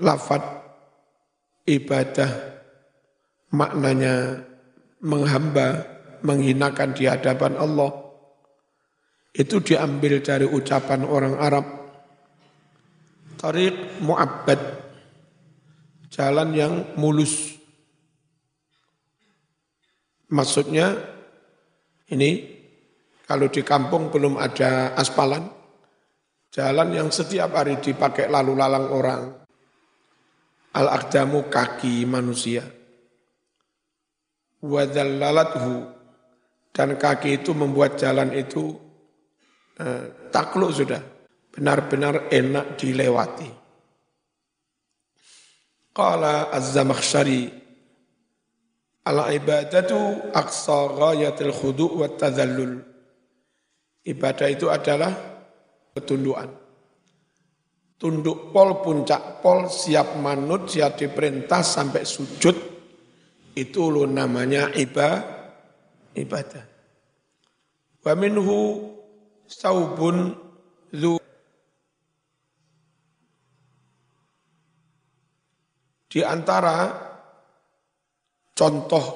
lafat 0.00 0.42
ibadah 1.68 2.30
maknanya 3.54 4.42
menghamba, 5.04 5.84
menghinakan 6.24 6.96
di 6.96 7.06
hadapan 7.06 7.54
Allah 7.60 7.92
itu 9.34 9.58
diambil 9.60 10.22
dari 10.22 10.46
ucapan 10.46 11.02
orang 11.06 11.34
Arab. 11.38 11.66
Tariq 13.34 14.00
mu'abbad 14.00 14.60
jalan 16.08 16.48
yang 16.54 16.74
mulus. 16.96 17.58
Maksudnya 20.30 20.94
ini 22.08 22.30
kalau 23.28 23.50
di 23.50 23.60
kampung 23.60 24.08
belum 24.08 24.40
ada 24.40 24.96
aspalan 24.96 25.44
jalan 26.54 26.88
yang 26.94 27.08
setiap 27.10 27.52
hari 27.52 27.82
dipakai 27.82 28.30
lalu 28.30 28.54
lalang 28.56 28.86
orang 28.88 29.43
Al-aqdamu 30.74 31.46
kaki 31.46 32.02
manusia. 32.02 32.66
Wadhallalathu 34.58 35.86
dan 36.74 36.98
kaki 36.98 37.38
itu 37.38 37.54
membuat 37.54 37.94
jalan 37.94 38.34
itu 38.34 38.74
eh, 39.78 40.30
takluk 40.34 40.74
sudah. 40.74 41.02
Benar-benar 41.54 42.34
enak 42.34 42.74
dilewati. 42.74 43.46
Qala 45.94 46.50
Az-Zamakhsyari 46.50 47.64
Al-ibadatu 49.04 50.32
aqsa 50.32 50.88
ghayatil 50.96 51.52
khudu' 51.52 52.00
wa 52.00 52.08
tadhallul. 52.08 52.80
Ibadah 54.00 54.48
itu 54.48 54.72
adalah 54.72 55.12
ketundukan 55.92 56.63
tunduk 57.98 58.50
pol 58.50 58.82
puncak 58.82 59.40
pol 59.40 59.70
siap 59.70 60.18
manut 60.18 60.70
siap 60.70 60.98
diperintah 60.98 61.62
sampai 61.62 62.02
sujud. 62.02 62.56
Itu 63.54 63.86
lo 63.86 64.02
namanya 64.10 64.74
ibadah 64.74 65.34
ibadah. 66.14 66.64
Wa 68.02 68.14
minhu 68.14 68.90
saubun 69.46 70.34
zu 70.94 71.18
di 76.10 76.22
antara 76.22 76.94
contoh 78.54 79.06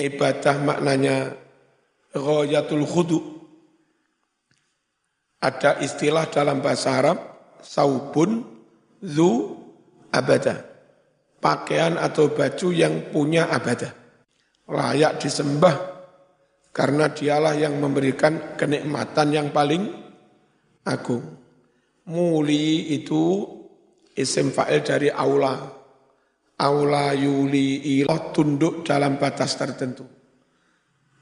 ibadah 0.00 0.56
maknanya 0.64 1.16
ghayatul 2.16 2.84
khudu. 2.88 3.20
Ada 5.38 5.78
istilah 5.86 6.26
dalam 6.34 6.58
bahasa 6.58 6.98
Arab 6.98 7.37
saubun 7.62 8.44
zu 9.02 9.56
abada. 10.10 10.64
Pakaian 11.38 11.94
atau 11.94 12.34
baju 12.34 12.68
yang 12.74 13.14
punya 13.14 13.46
abada. 13.46 13.94
Layak 14.66 15.22
disembah 15.22 15.76
karena 16.74 17.10
dialah 17.10 17.54
yang 17.54 17.78
memberikan 17.78 18.58
kenikmatan 18.58 19.28
yang 19.30 19.48
paling 19.54 19.86
agung. 20.82 21.24
Muli 22.08 22.90
itu 22.96 23.46
isim 24.18 24.50
fa'il 24.50 24.82
dari 24.82 25.08
aula. 25.14 25.78
Aula 26.58 27.14
yuli 27.14 28.02
ilah 28.02 28.34
tunduk 28.34 28.82
dalam 28.82 29.14
batas 29.14 29.54
tertentu. 29.54 30.02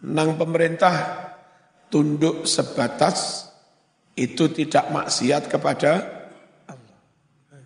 Nang 0.09 0.41
pemerintah 0.41 0.95
tunduk 1.93 2.49
sebatas 2.49 3.49
itu 4.17 4.49
tidak 4.49 4.89
maksiat 4.89 5.45
kepada 5.53 6.16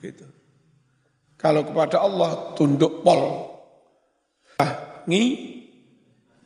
Gitu. 0.00 0.24
Kalau 1.36 1.64
kepada 1.64 2.00
Allah 2.00 2.56
tunduk 2.56 3.04
pol. 3.04 3.48
Ah, 4.60 5.04
ngi 5.08 5.24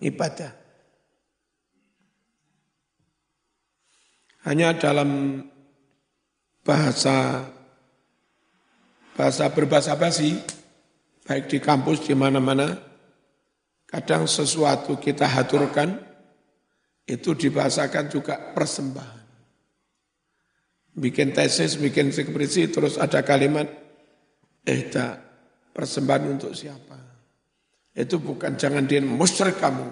ibadah. 0.02 0.52
Hanya 4.44 4.76
dalam 4.76 5.40
bahasa 6.60 7.48
bahasa 9.14 9.48
berbahasa 9.48 9.94
basi, 9.96 10.36
baik 11.24 11.48
di 11.48 11.58
kampus 11.62 12.04
di 12.04 12.14
mana-mana, 12.18 12.76
kadang 13.88 14.28
sesuatu 14.28 14.98
kita 15.00 15.24
haturkan, 15.24 15.96
itu 17.06 17.32
dibahasakan 17.32 18.10
juga 18.10 18.52
persembahan. 18.52 19.23
Bikin 20.94 21.34
tesis, 21.34 21.74
bikin 21.74 22.14
skripsi, 22.14 22.70
terus 22.70 22.94
ada 23.02 23.26
kalimat, 23.26 23.66
eh 24.62 24.82
tak, 24.86 25.18
persembahan 25.74 26.38
untuk 26.38 26.54
siapa? 26.54 26.94
Itu 27.94 28.22
bukan 28.22 28.54
jangan 28.54 28.86
dia 28.86 29.02
musyrik 29.02 29.58
kamu. 29.58 29.86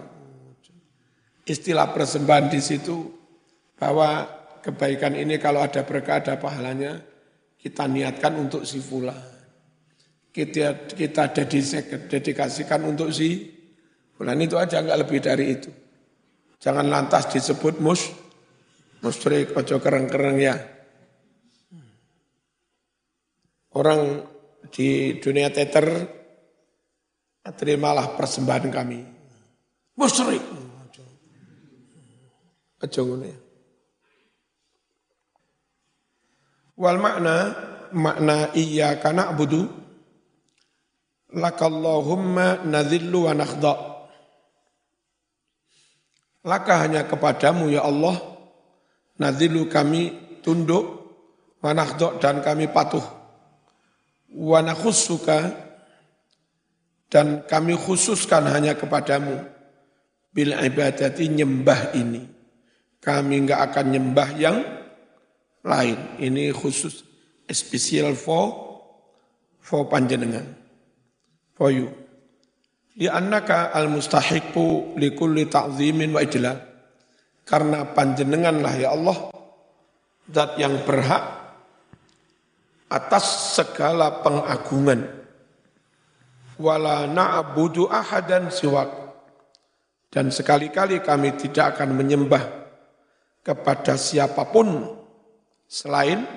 Istilah 1.43 1.91
persembahan 1.91 2.47
di 2.51 2.63
situ 2.63 3.03
bahwa 3.75 4.31
kebaikan 4.63 5.19
ini 5.19 5.43
kalau 5.43 5.63
ada 5.63 5.83
berkah 5.83 6.23
ada 6.23 6.39
pahalanya, 6.39 7.03
kita 7.59 7.91
niatkan 7.91 8.39
untuk 8.39 8.63
si 8.63 8.79
fulan. 8.79 9.19
Kita 10.31 10.87
kita 10.91 11.35
dedikasikan 12.11 12.81
untuk 12.87 13.11
si 13.11 13.51
fulan 14.15 14.39
itu 14.39 14.55
aja 14.59 14.83
nggak 14.83 15.01
lebih 15.03 15.19
dari 15.19 15.47
itu. 15.51 15.71
Jangan 16.63 16.87
lantas 16.87 17.27
disebut 17.31 17.83
mus 17.83 18.11
musyrik 19.03 19.55
ojo 19.55 19.83
kereng-kereng 19.83 20.39
ya. 20.39 20.55
Orang 23.73 24.29
di 24.69 25.17
dunia 25.17 25.49
teater 25.49 25.87
terimalah 27.43 28.15
persembahan 28.15 28.69
kami. 28.69 29.01
Musyrik. 29.97 30.45
Ngono 32.83 33.25
ya. 33.25 33.39
Wal 36.83 36.99
makna 36.99 37.37
makna 37.95 38.51
iya 38.59 38.99
kana 38.99 39.31
budu 39.39 39.71
lakallahumma 41.31 42.67
nadhillu 42.67 43.31
wa 43.31 43.33
nakhda. 43.39 43.75
Laka 46.43 46.75
hanya 46.83 47.07
kepadamu 47.07 47.71
ya 47.71 47.87
Allah 47.87 48.19
nadhillu 49.23 49.71
kami 49.71 50.11
tunduk 50.43 50.85
wa 51.63 51.71
nakhda 51.71 52.19
dan 52.19 52.43
kami 52.43 52.67
patuh. 52.67 53.22
Wa 54.33 54.65
nakhussuka 54.65 55.53
dan 57.13 57.45
kami 57.45 57.77
khususkan 57.77 58.49
hanya 58.49 58.73
kepadamu 58.73 59.45
bil 60.33 60.57
ibadati 60.57 61.29
nyembah 61.29 61.93
ini. 61.93 62.25
Kami 63.03 63.45
enggak 63.45 63.61
akan 63.69 63.87
nyembah 63.93 64.29
yang 64.41 64.65
lain. 65.61 65.99
Ini 66.17 66.49
khusus 66.57 67.05
spesial 67.53 68.17
for 68.17 68.73
for 69.61 69.85
panjenengan. 69.93 70.57
For 71.53 71.69
you. 71.69 71.93
Di 72.97 73.09
annaka 73.13 73.73
al 73.77 73.93
mustahiqu 73.93 74.97
li 74.97 75.13
kulli 75.13 75.49
ta'zimin 75.53 76.17
wa 76.17 76.25
ijlal. 76.25 76.59
Karena 77.45 77.85
panjenenganlah 77.93 78.75
ya 78.79 78.95
Allah 78.97 79.33
zat 80.31 80.57
yang 80.57 80.81
berhak 80.87 81.42
atas 82.93 83.57
segala 83.57 84.21
pengagungan. 84.21 85.09
Wala 86.61 87.09
na'budu 87.09 87.89
ahadan 87.89 88.53
siwak. 88.53 88.93
Dan 90.13 90.29
sekali-kali 90.29 91.01
kami 91.01 91.33
tidak 91.41 91.81
akan 91.81 91.97
menyembah 91.97 92.45
kepada 93.41 93.97
siapa 93.97 94.45
pun 94.53 94.93
selain 95.65 96.29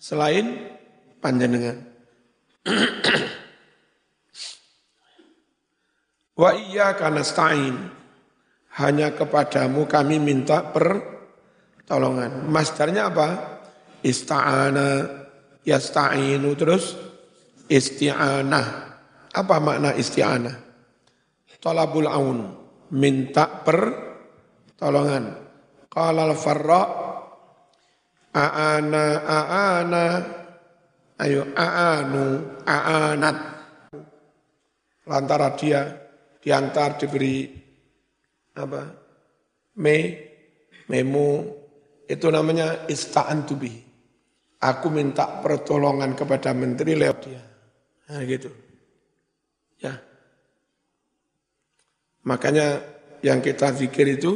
selain 0.00 0.72
panjenengan. 1.20 1.84
Wa 6.40 6.56
iyyaka 6.56 7.12
nasta'in. 7.12 7.76
Hanya 8.72 9.12
kepadamu 9.12 9.84
kami 9.84 10.16
minta 10.16 10.64
pertolongan. 10.72 12.48
Masdarnya 12.48 13.12
apa? 13.12 13.60
Ista'ana, 14.00 15.21
yasta'inu, 15.66 16.50
terus 16.58 16.94
isti'anah. 17.66 18.66
Apa 19.32 19.56
makna 19.62 19.96
isti'anah? 19.96 20.56
Talabul 21.62 22.10
aun, 22.10 22.38
minta 22.92 23.46
pertolongan. 23.62 25.38
Qala 25.86 26.24
al-farra' 26.26 27.02
aana 28.32 29.04
aana 29.28 30.04
ayo 31.20 31.52
aanu 31.52 32.24
aanat 32.64 33.38
lantara 35.04 35.52
dia 35.52 35.84
diantar 36.40 36.96
diberi 36.96 37.52
apa 38.56 38.80
me 39.76 39.96
memo 40.88 41.28
itu 42.08 42.26
namanya 42.32 42.88
ista'antu 42.88 43.54
bihi 43.60 43.80
aku 44.62 44.86
minta 44.88 45.42
pertolongan 45.42 46.14
kepada 46.14 46.54
menteri 46.54 46.94
lewat 46.94 47.18
dia 47.26 47.42
nah 48.08 48.22
gitu 48.22 48.50
ya 49.82 49.98
makanya 52.22 52.78
yang 53.26 53.42
kita 53.42 53.74
zikir 53.74 54.06
itu 54.14 54.32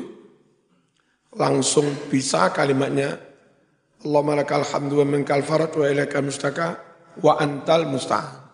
langsung 1.36 1.86
bisa 2.10 2.50
kalimatnya 2.50 3.26
Allahumma 4.06 4.38
lakal 4.38 4.62
hamdu 4.62 5.02
wa 5.02 5.06
minkal 5.08 5.42
farad 5.42 5.72
wa 5.74 5.86
ilaika 5.88 6.22
mustaka 6.22 6.78
wa 7.20 7.40
antal 7.40 7.90
musta'an. 7.90 8.44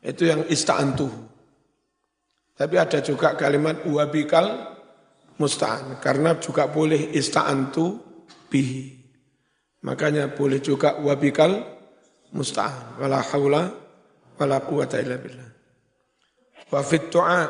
Itu 0.00 0.28
yang 0.28 0.44
ista'antu. 0.44 1.08
Tapi 2.56 2.74
ada 2.76 3.00
juga 3.00 3.32
kalimat 3.32 3.84
wabikal 3.88 4.76
musta'an. 5.40 5.96
Karena 6.04 6.36
juga 6.36 6.68
boleh 6.68 7.16
ista'antu 7.16 7.96
bihi. 8.52 8.99
Makanya 9.80 10.32
boleh 10.32 10.60
juga 10.60 11.00
wabikal 11.00 11.56
musta'an. 12.36 13.00
Wala 13.00 13.24
hawla 13.24 13.62
wala 14.36 14.56
quwata 14.60 15.00
illa 15.00 15.16
billah. 15.16 15.50
Wa 16.70 16.80
fit 16.84 17.08
doa 17.08 17.42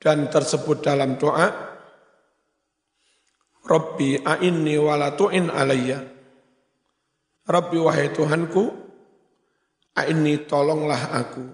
dan 0.00 0.30
tersebut 0.32 0.80
dalam 0.80 1.20
doa 1.20 1.70
Rabbi 3.60 4.18
a'inni 4.18 4.74
wala 4.80 5.14
tu'in 5.14 5.46
alayya. 5.46 6.02
Rabbi 7.46 7.76
wahai 7.78 8.10
Tuhanku, 8.10 8.62
a'inni 9.94 10.42
tolonglah 10.48 11.02
aku. 11.14 11.44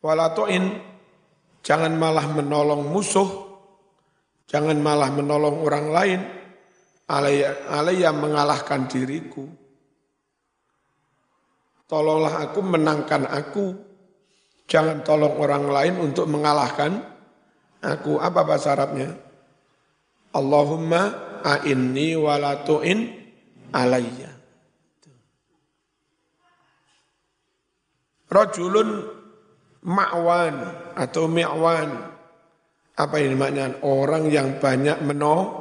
Wala 0.00 0.32
tu'in, 0.32 0.80
jangan 1.60 1.92
malah 1.94 2.24
menolong 2.34 2.88
musuh, 2.88 3.28
jangan 4.48 4.80
malah 4.80 5.12
menolong 5.12 5.60
orang 5.60 5.86
lain, 5.92 6.20
alayya, 7.10 7.66
alayya 7.66 8.14
mengalahkan 8.14 8.86
diriku. 8.86 9.50
Tolonglah 11.90 12.46
aku, 12.46 12.62
menangkan 12.62 13.26
aku, 13.26 13.74
jangan 14.70 15.02
tolong 15.02 15.34
orang 15.42 15.66
lain 15.66 15.94
untuk 15.98 16.30
mengalahkan 16.30 17.02
aku. 17.82 18.22
Apa 18.22 18.46
bahasa 18.46 18.78
Arabnya? 18.78 19.10
Allahumma 20.30 21.02
a'inni 21.42 22.14
walatu'in 22.14 22.98
alayya. 23.74 24.30
Rajulun 28.30 28.88
ma'wan 29.82 30.54
atau 30.94 31.26
mi'wan. 31.26 31.90
Apa 32.94 33.18
ini 33.18 33.34
maknanya? 33.34 33.82
Orang 33.82 34.30
yang 34.30 34.62
banyak 34.62 35.02
meno, 35.02 35.59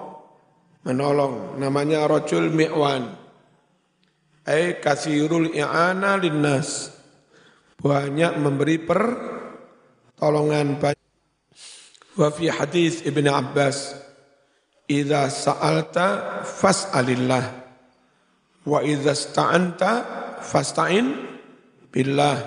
menolong. 0.85 1.57
Namanya 1.59 2.07
rajul 2.07 2.51
mi'wan. 2.51 3.15
Ay 4.47 4.79
kasirul 4.79 5.51
i'ana 5.55 6.15
linnas. 6.15 6.95
Banyak 7.79 8.39
memberi 8.39 8.77
pertolongan. 8.83 10.79
Wa 12.19 12.27
fi 12.31 12.51
hadis 12.51 13.07
Ibn 13.07 13.25
Abbas 13.31 14.09
Idza 14.89 15.29
sa'alta 15.29 16.41
fas'alillah 16.41 17.45
wa 18.65 18.81
idza 18.81 19.13
sta'anta 19.13 19.91
fasta'in 20.41 21.05
billah. 21.93 22.37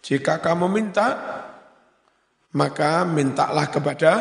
Jika 0.00 0.40
kamu 0.40 0.64
minta 0.72 1.08
maka 2.56 3.04
mintalah 3.04 3.68
kepada 3.68 4.12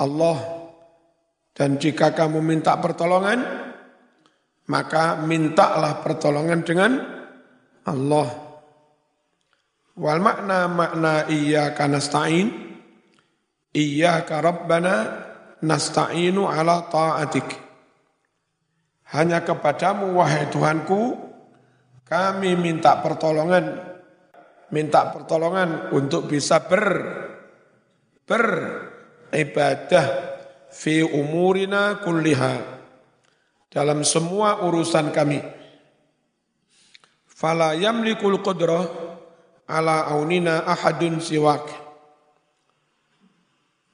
Allah 0.00 0.61
dan 1.52 1.76
jika 1.76 2.16
kamu 2.16 2.40
minta 2.40 2.80
pertolongan 2.80 3.62
maka 4.72 5.20
mintalah 5.20 6.00
pertolongan 6.00 6.64
dengan 6.64 6.92
Allah. 7.84 8.28
Wal 9.92 10.24
makna 10.24 10.64
makna 10.70 11.28
iyyaka 11.28 11.84
nasta'in 11.84 12.48
iyyaka 13.76 14.40
rabbana 14.40 14.94
nasta'inu 15.60 16.48
ala 16.48 16.88
ta'atik. 16.88 17.44
Hanya 19.12 19.44
kepadamu 19.44 20.16
wahai 20.16 20.48
Tuhanku, 20.48 21.20
kami 22.08 22.56
minta 22.56 22.96
pertolongan, 23.04 23.76
minta 24.72 25.12
pertolongan 25.12 25.92
untuk 25.92 26.32
bisa 26.32 26.64
ber 26.64 26.84
beribadah 28.24 30.31
fi 30.72 31.04
umurina 31.04 32.00
kulliha 32.00 32.64
dalam 33.68 34.00
semua 34.02 34.64
urusan 34.64 35.12
kami. 35.12 35.40
Fala 37.28 37.76
yamlikul 37.76 38.40
qudrah 38.40 38.88
ala 39.68 40.08
aunina 40.08 40.64
ahadun 40.64 41.20
siwak. 41.20 41.68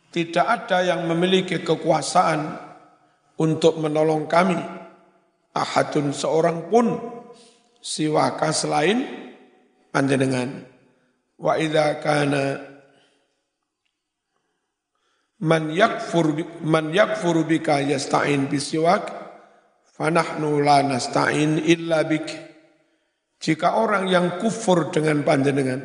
Tidak 0.09 0.47
ada 0.47 0.83
yang 0.87 1.05
memiliki 1.05 1.61
kekuasaan 1.61 2.57
untuk 3.38 3.77
menolong 3.77 4.25
kami. 4.25 4.57
Ahadun 5.53 6.14
seorang 6.14 6.71
pun 6.71 6.97
siwaka 7.83 8.51
selain 8.55 9.05
panjenengan. 9.93 10.64
Wa 11.38 11.55
idza 11.61 12.03
kana 12.03 12.78
man 15.44 15.70
yakfur 15.70 16.35
man 16.66 16.90
yakfuru 16.90 17.46
bika 17.46 17.79
yasta'in 17.79 18.51
bisiwak 18.51 19.07
fanahnu 19.94 20.59
la 20.62 20.83
nasta'in 20.83 21.62
illa 21.62 22.03
bik. 22.03 22.48
Jika 23.38 23.79
orang 23.79 24.11
yang 24.11 24.42
kufur 24.42 24.90
dengan 24.90 25.22
panjenengan 25.22 25.79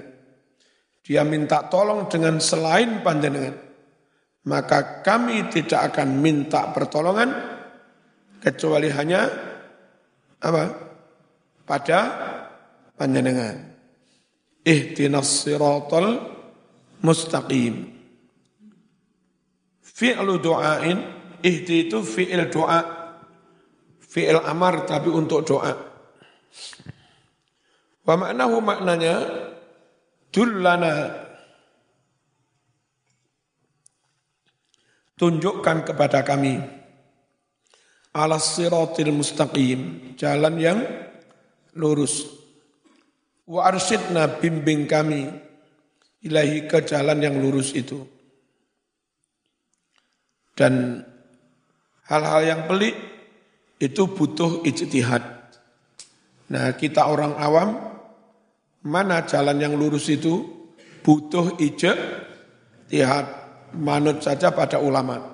dia 1.06 1.22
minta 1.22 1.70
tolong 1.70 2.10
dengan 2.10 2.42
selain 2.42 3.06
panjenengan 3.06 3.54
maka 4.50 5.06
kami 5.06 5.54
tidak 5.54 5.94
akan 5.94 6.18
minta 6.18 6.74
pertolongan 6.74 7.30
kecuali 8.42 8.90
hanya 8.90 9.22
apa? 10.44 10.64
Pada 11.64 12.00
panjenengan. 13.00 13.72
Ihtinas 14.64 15.44
siratal 15.44 16.20
mustaqim 17.04 17.93
Fi'lu 20.04 20.36
doain, 20.44 21.00
ihti 21.40 21.88
itu 21.88 22.04
fi'il 22.04 22.52
doa. 22.52 22.84
Fi'il 24.04 24.36
amar 24.36 24.84
tapi 24.84 25.08
untuk 25.08 25.48
doa. 25.48 25.72
Wa 28.04 28.20
maknahu 28.20 28.60
maknanya, 28.60 29.16
dullana 30.28 31.24
tunjukkan 35.16 35.88
kepada 35.88 36.20
kami 36.28 36.60
ala 38.12 38.44
siratil 38.44 39.16
mustaqim, 39.16 40.20
jalan 40.20 40.60
yang 40.60 40.84
lurus. 41.80 42.28
Wa 43.48 43.72
arsyidna 43.72 44.36
bimbing 44.36 44.84
kami 44.84 45.32
ilahi 46.28 46.68
ke 46.68 46.84
jalan 46.84 47.24
yang 47.24 47.40
lurus 47.40 47.72
itu. 47.72 48.13
Dan 50.54 51.02
hal-hal 52.06 52.42
yang 52.46 52.62
pelik 52.70 52.94
itu 53.82 54.06
butuh 54.06 54.62
ijtihad. 54.62 55.24
Nah 56.54 56.78
kita 56.78 57.10
orang 57.10 57.34
awam, 57.42 57.70
mana 58.86 59.26
jalan 59.26 59.58
yang 59.58 59.74
lurus 59.74 60.14
itu 60.14 60.46
butuh 61.02 61.58
ijtihad. 61.58 63.42
Manut 63.74 64.22
saja 64.22 64.54
pada 64.54 64.78
ulama. 64.78 65.34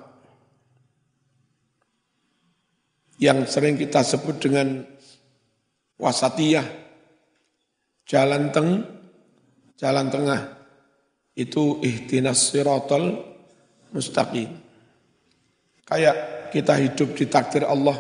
Yang 3.20 3.52
sering 3.52 3.76
kita 3.76 4.00
sebut 4.00 4.40
dengan 4.40 4.80
wasatiyah. 6.00 6.64
Jalan 8.08 8.56
teng, 8.56 8.88
jalan 9.76 10.08
tengah. 10.08 10.56
Itu 11.36 11.84
ihtinas 11.84 12.56
siratal 12.56 13.20
mustaqim. 13.92 14.69
Kayak 15.90 16.16
kita 16.54 16.78
hidup 16.78 17.18
di 17.18 17.26
takdir 17.26 17.66
Allah, 17.66 17.98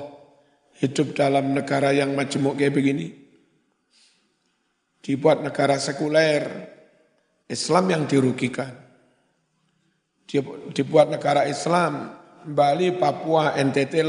hidup 0.77 1.17
dalam 1.17 1.57
negara 1.57 1.89
yang 1.89 2.13
majemuk 2.13 2.53
kayak 2.53 2.77
begini. 2.77 3.09
Dibuat 5.01 5.41
negara 5.41 5.81
sekuler, 5.81 6.45
Islam 7.49 7.89
yang 7.89 8.03
dirugikan. 8.05 8.69
Dibuat 10.69 11.09
negara 11.09 11.49
Islam, 11.49 12.13
Bali, 12.45 12.93
Papua, 12.93 13.57
NTT 13.57 14.05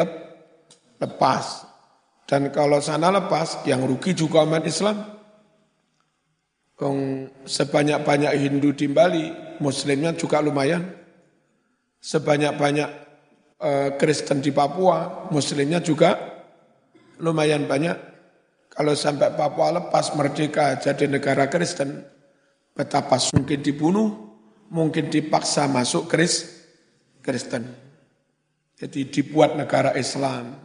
lepas. 1.01 1.64
Dan 2.29 2.53
kalau 2.53 2.85
sana 2.85 3.09
lepas, 3.09 3.64
yang 3.64 3.81
rugi 3.81 4.12
juga 4.12 4.45
umat 4.45 4.69
Islam. 4.69 5.16
sebanyak-banyak 7.45 8.33
Hindu 8.40 8.73
di 8.73 8.88
Bali, 8.88 9.29
Muslimnya 9.61 10.16
juga 10.16 10.40
lumayan. 10.40 10.85
Sebanyak-banyak 12.01 13.10
Kristen 14.01 14.40
di 14.40 14.49
Papua, 14.57 15.29
Muslimnya 15.29 15.85
juga 15.85 16.16
lumayan 17.20 17.68
banyak. 17.68 18.09
Kalau 18.73 18.96
sampai 18.96 19.37
Papua 19.37 19.77
lepas 19.77 20.16
merdeka 20.16 20.81
jadi 20.81 21.05
negara 21.05 21.44
Kristen, 21.53 22.01
betapa 22.73 23.20
mungkin 23.37 23.61
dibunuh, 23.61 24.09
mungkin 24.73 25.12
dipaksa 25.12 25.68
masuk 25.68 26.09
Kris, 26.09 26.64
Kristen. 27.20 27.68
Jadi 28.81 29.12
dibuat 29.12 29.61
negara 29.61 29.92
Islam. 29.92 30.57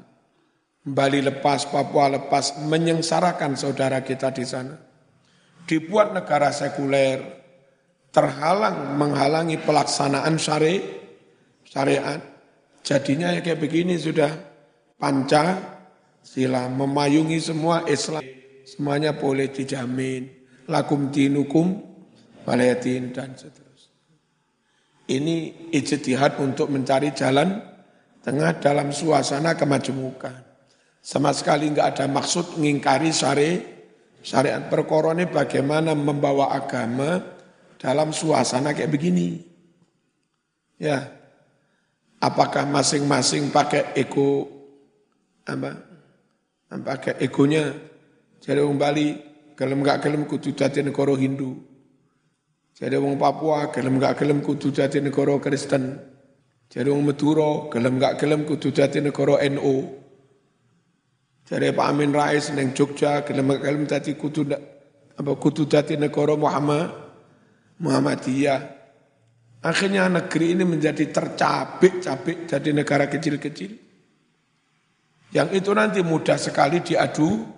Bali 0.85 1.19
lepas, 1.19 1.67
Papua 1.67 2.07
lepas, 2.15 2.63
menyengsarakan 2.63 3.59
saudara 3.59 3.99
kita 4.07 4.31
di 4.31 4.47
sana. 4.47 4.79
Dibuat 5.67 6.15
negara 6.15 6.53
sekuler, 6.55 7.19
terhalang 8.15 8.95
menghalangi 8.95 9.59
pelaksanaan 9.59 10.39
syari, 10.39 10.79
syariat 11.67 12.34
Jadinya 12.85 13.33
ya 13.33 13.41
kayak 13.41 13.65
begini 13.65 13.97
sudah 13.97 14.29
panca 15.01 15.57
sila 16.21 16.69
memayungi 16.69 17.41
semua 17.41 17.81
Islam. 17.89 18.21
Semuanya 18.61 19.17
boleh 19.17 19.49
dijamin. 19.49 20.29
Lakum 20.69 21.09
dinukum 21.09 21.81
walayatin 22.45 23.09
dan 23.09 23.33
seterusnya. 23.33 23.97
Ini 25.09 25.69
ijtihad 25.73 26.37
untuk 26.37 26.69
mencari 26.69 27.13
jalan 27.13 27.57
tengah 28.21 28.57
dalam 28.61 28.93
suasana 28.93 29.57
kemajemukan. 29.57 30.45
Sama 31.01 31.29
sekali 31.33 31.69
enggak 31.69 31.97
ada 31.97 32.05
maksud 32.09 32.57
mengingkari 32.57 33.13
syari, 33.13 33.61
syariat 34.25 34.65
perkara 34.65 35.13
ini 35.13 35.29
bagaimana 35.29 35.93
membawa 35.93 36.53
agama 36.53 37.21
dalam 37.77 38.09
suasana 38.09 38.73
kayak 38.73 38.89
begini. 38.89 39.37
Ya, 40.81 41.14
Apakah 42.25 42.65
masing-masing 42.65 43.53
pakai 43.53 43.93
ego 43.93 44.49
apa? 45.45 45.77
Pakai 46.73 47.21
egonya. 47.21 47.69
Jadi 48.41 48.65
orang 48.65 48.81
Bali 48.81 49.07
kalau 49.53 49.77
enggak 49.77 50.01
gelem 50.01 50.25
kudu 50.25 50.57
dadi 50.57 50.81
negara 50.81 51.13
Hindu. 51.13 51.53
Jadi 52.73 52.97
orang 52.97 53.21
Papua 53.21 53.69
kalau 53.69 53.93
enggak 53.93 54.17
gelem 54.17 54.41
kudu 54.41 54.73
dadi 54.73 55.05
negara 55.05 55.37
Kristen. 55.37 56.01
Jadi 56.65 56.89
orang 56.89 57.13
Madura 57.13 57.69
kalau 57.69 57.89
enggak 57.93 58.17
gelem 58.17 58.41
kudu 58.43 58.73
dadi 58.73 59.05
negara 59.05 59.39
NU. 59.45 59.75
Jadi 61.45 61.69
Pak 61.77 61.87
Amin 61.87 62.09
Rais 62.09 62.49
neng 62.51 62.73
Jogja 62.73 63.21
kalau 63.21 63.45
enggak 63.45 63.61
gelem 63.61 63.85
dadi 63.85 64.11
kudu 64.17 64.49
apa 65.15 65.31
kudu 65.37 65.69
dadi 65.69 65.93
negara 65.93 66.33
Muhammad 66.33 66.89
Muhammadiyah. 67.77 68.74
Akhirnya 69.65 70.05
negeri 70.05 70.53
ini 70.53 70.61
menjadi 70.61 71.09
tercabik-cabik 71.09 72.45
jadi 72.45 72.69
negara 72.69 73.09
kecil-kecil. 73.09 73.71
Yang 75.33 75.49
itu 75.57 75.71
nanti 75.73 75.99
mudah 76.05 76.37
sekali 76.37 76.85
diadu 76.85 77.49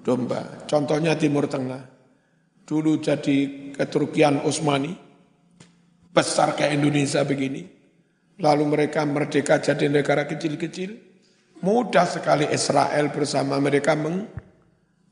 domba. 0.00 0.64
Contohnya 0.64 1.12
Timur 1.20 1.44
Tengah. 1.44 1.84
Dulu 2.64 2.96
jadi 3.04 3.70
keturkian 3.76 4.40
Utsmani, 4.40 4.96
besar 6.16 6.56
kayak 6.56 6.80
Indonesia 6.80 7.20
begini. 7.28 7.68
Lalu 8.40 8.64
mereka 8.64 9.04
merdeka 9.04 9.60
jadi 9.60 9.92
negara 9.92 10.24
kecil-kecil. 10.24 10.96
Mudah 11.60 12.08
sekali 12.08 12.48
Israel 12.48 13.12
bersama 13.12 13.60
mereka 13.60 13.92
meng, 13.92 14.24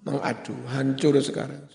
mengadu, 0.00 0.56
hancur 0.72 1.20
sekarang. 1.20 1.68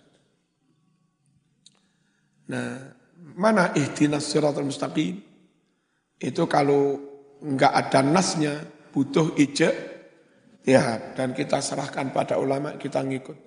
Nah, 2.50 2.93
Mana 3.34 3.74
ihtinas 3.74 4.30
siratal 4.30 4.66
mustaqim? 4.66 5.22
Itu 6.22 6.46
kalau 6.46 7.02
enggak 7.42 7.74
ada 7.74 8.00
nasnya, 8.06 8.62
butuh 8.94 9.34
ijek, 9.36 9.74
ya 10.64 11.14
dan 11.18 11.36
kita 11.36 11.60
serahkan 11.60 12.14
pada 12.14 12.40
ulama, 12.40 12.78
kita 12.80 13.02
ngikut. 13.04 13.38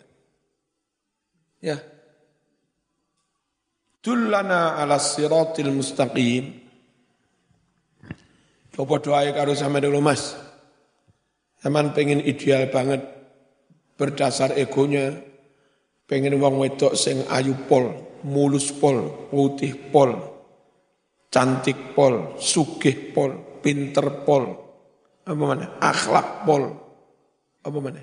Ya. 1.63 1.81
Dullana 4.03 4.79
ala 4.79 5.01
siratil 5.01 5.73
mustaqim. 5.73 6.67
Apa 8.77 8.95
doa 9.01 9.25
karo 9.33 9.57
sama 9.57 9.81
dulu 9.81 10.05
mas? 10.05 10.37
Zaman 11.65 11.97
pengen 11.97 12.21
ideal 12.21 12.69
banget, 12.69 13.01
berdasar 13.97 14.53
egonya, 14.53 15.17
pengen 16.05 16.37
wong 16.37 16.61
wedok 16.61 16.93
sing 16.95 17.25
ayu 17.33 17.57
pol, 17.67 18.06
mulus 18.25 18.73
pol, 18.73 19.29
putih 19.29 19.77
pol, 19.93 20.17
cantik 21.29 21.93
pol, 21.93 22.39
sugih 22.41 23.13
pol, 23.13 23.61
pinter 23.61 24.25
pol, 24.25 24.45
apa 25.27 25.43
mana? 25.43 25.67
Akhlak 25.83 26.47
pol, 26.47 26.65
apa 27.67 27.79
mana? 27.83 28.03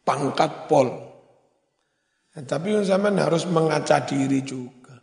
Pangkat 0.00 0.66
pol. 0.66 0.88
Nah, 2.30 2.42
tapi 2.48 2.72
zaman 2.80 3.20
harus 3.20 3.44
mengaca 3.44 4.00
diri 4.00 4.40
juga. 4.40 4.96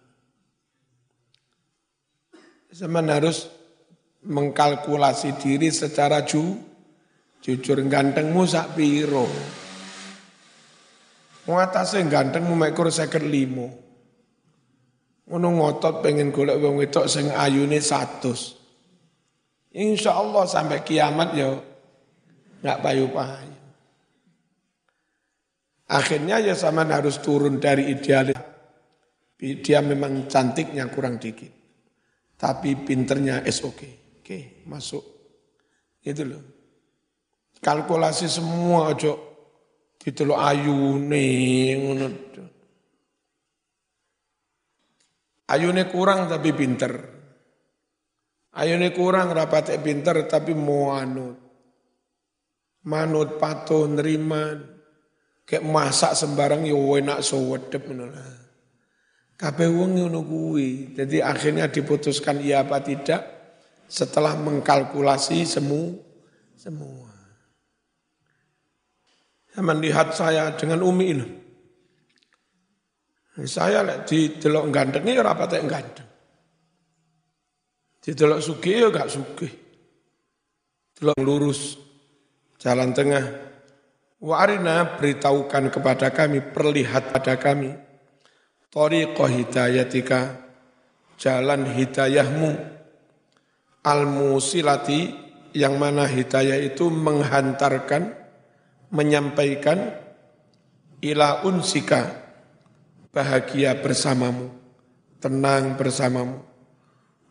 Zaman 2.73 3.05
harus 3.13 3.47
mengkalkulasi 4.25 5.37
diri 5.37 5.69
secara 5.69 6.25
ju, 6.25 6.57
jujur 7.39 7.77
gantengmu 7.85 8.43
sak 8.49 8.73
piro. 8.73 9.29
Muatase 11.47 12.03
gantengmu 12.03 12.59
mek 12.59 12.75
kur 12.75 12.91
55. 12.91 13.23
Ngono 15.27 15.47
ngotot 15.59 16.03
pengen 16.03 16.31
golek 16.31 16.59
wong 16.59 16.79
wedok 16.79 17.07
sing 17.07 17.31
ayune 17.31 17.79
100. 17.79 19.79
Insya 19.79 20.11
Allah 20.15 20.43
sampai 20.43 20.83
kiamat 20.83 21.35
ya 21.35 21.55
nggak 22.63 22.79
payu-payu. 22.83 23.55
Akhirnya 25.87 26.43
ya 26.43 26.51
sama 26.51 26.83
harus 26.83 27.23
turun 27.23 27.63
dari 27.63 27.95
idealis. 27.95 28.35
Dia 29.39 29.79
memang 29.79 30.27
cantiknya 30.27 30.91
kurang 30.91 31.15
dikit. 31.15 31.51
Tapi 32.35 32.75
pinternya 32.83 33.39
is 33.47 33.63
oke. 33.63 33.87
Okay. 34.23 34.67
Masuk. 34.67 35.03
Itu 36.03 36.27
loh. 36.27 36.43
Kalkulasi 37.63 38.27
semua 38.27 38.91
ojo 38.91 39.36
lo 40.23 40.39
ayune 40.39 41.25
ngono. 41.75 42.07
Ayune 45.47 45.83
kurang 45.87 46.27
tapi 46.27 46.51
pinter. 46.51 46.93
Ayune 48.55 48.91
kurang 48.95 49.31
rapat 49.35 49.75
pinter 49.83 50.27
tapi 50.27 50.55
mau 50.55 50.95
anut. 50.95 51.35
Manut 52.87 53.35
patuh 53.39 53.87
nerima. 53.87 54.55
Kayak 55.47 55.63
masak 55.63 56.11
sembarang 56.15 56.67
ya 56.67 56.75
enak 56.75 57.23
sewedep 57.23 57.87
ngono 57.87 58.11
Kabeh 59.37 59.69
wong 59.71 60.01
ngono 60.01 60.19
kuwi. 60.27 60.97
Jadi 60.97 61.23
akhirnya 61.23 61.71
diputuskan 61.71 62.43
iya 62.43 62.65
apa 62.67 62.83
tidak 62.83 63.21
setelah 63.87 64.35
mengkalkulasi 64.35 65.47
semua 65.47 65.95
semua. 66.57 67.07
Zaman 69.57 69.81
lihat 69.81 70.13
saya 70.13 70.53
dengan 70.53 70.85
Umi 70.85 71.05
ini. 71.09 71.25
Saya 73.41 73.81
di 74.05 74.37
delok 74.37 74.69
ganteng 74.69 75.01
ini 75.01 75.17
ora 75.17 75.33
patek 75.33 75.65
ganteng. 75.65 76.09
Di 77.97 78.13
delok 78.13 78.37
sugih 78.37 78.85
ya 78.85 78.87
gak 78.93 79.09
sugih. 79.09 79.49
Delok 80.93 81.17
lurus 81.25 81.73
jalan 82.61 82.93
tengah. 82.93 83.25
Warina 84.21 84.93
beritahukan 84.93 85.73
kepada 85.73 86.13
kami, 86.13 86.53
perlihat 86.53 87.17
pada 87.17 87.41
kami. 87.41 87.73
Tariqah 88.69 89.29
hidayatika, 89.41 90.37
jalan 91.17 91.65
hidayahmu. 91.73 92.77
Al-musilati, 93.81 95.13
yang 95.57 95.81
mana 95.81 96.05
hidayah 96.05 96.61
itu 96.61 96.93
menghantarkan 96.93 98.26
menyampaikan 98.91 99.93
ila 101.03 101.43
unsika 101.43 102.27
bahagia 103.11 103.77
bersamamu, 103.79 104.53
tenang 105.21 105.75
bersamamu. 105.75 106.43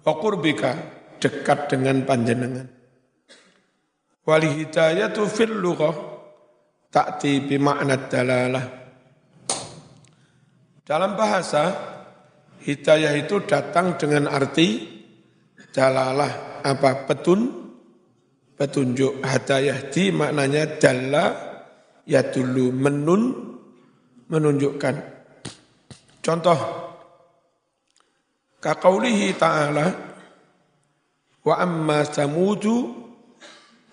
Wa 0.06 0.14
qurbika 0.18 0.72
dekat 1.18 1.72
dengan 1.72 2.06
panjenengan. 2.06 2.68
Wali 4.26 4.50
hidayatu 4.62 5.26
fil 5.30 5.54
lughah 5.54 5.94
ta'ti 6.90 7.46
bi 7.46 7.56
ma'na 7.58 8.10
dalalah. 8.10 8.66
Dalam 10.86 11.18
bahasa 11.18 11.64
hidayah 12.62 13.14
itu 13.18 13.42
datang 13.42 13.98
dengan 13.98 14.30
arti 14.30 14.98
dalalah 15.74 16.62
apa 16.62 17.06
petun 17.06 17.65
petunjuk 18.56 19.20
hadayah 19.20 19.92
di 19.92 20.08
maknanya 20.08 20.80
dalla 20.80 21.24
ya 22.08 22.24
dulu 22.24 22.72
menun 22.72 23.22
menunjukkan. 24.26 24.94
Contoh 26.24 26.58
kaqaulihi 28.58 29.36
ta'ala 29.38 29.86
wa 31.46 31.54
amma 31.54 32.02
samudu 32.02 32.96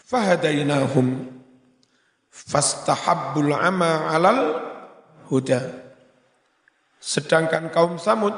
fahadainahum 0.02 1.30
fastahabbul 2.34 3.54
ama 3.54 4.10
alal 4.10 4.42
huda. 5.30 5.62
Sedangkan 7.04 7.68
kaum 7.68 8.00
Samud 8.00 8.32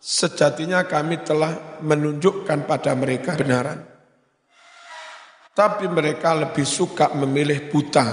sejatinya 0.00 0.88
kami 0.88 1.20
telah 1.20 1.78
menunjukkan 1.84 2.64
pada 2.64 2.96
mereka 2.96 3.36
benaran 3.36 3.97
tapi 5.58 5.90
mereka 5.90 6.38
lebih 6.38 6.62
suka 6.62 7.10
memilih 7.18 7.66
buta 7.66 8.06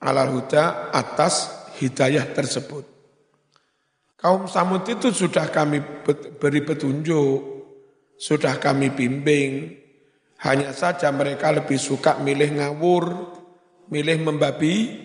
ala 0.00 0.24
huda 0.24 0.88
atas 0.88 1.68
hidayah 1.76 2.32
tersebut. 2.32 2.88
Kaum 4.16 4.48
Samud 4.48 4.88
itu 4.88 5.12
sudah 5.12 5.52
kami 5.52 5.84
beri 6.40 6.64
petunjuk, 6.64 7.38
sudah 8.16 8.56
kami 8.56 8.88
bimbing. 8.88 9.76
Hanya 10.48 10.72
saja 10.72 11.12
mereka 11.12 11.52
lebih 11.52 11.76
suka 11.76 12.16
milih 12.24 12.62
ngawur, 12.62 13.04
milih 13.92 14.32
membabi 14.32 14.96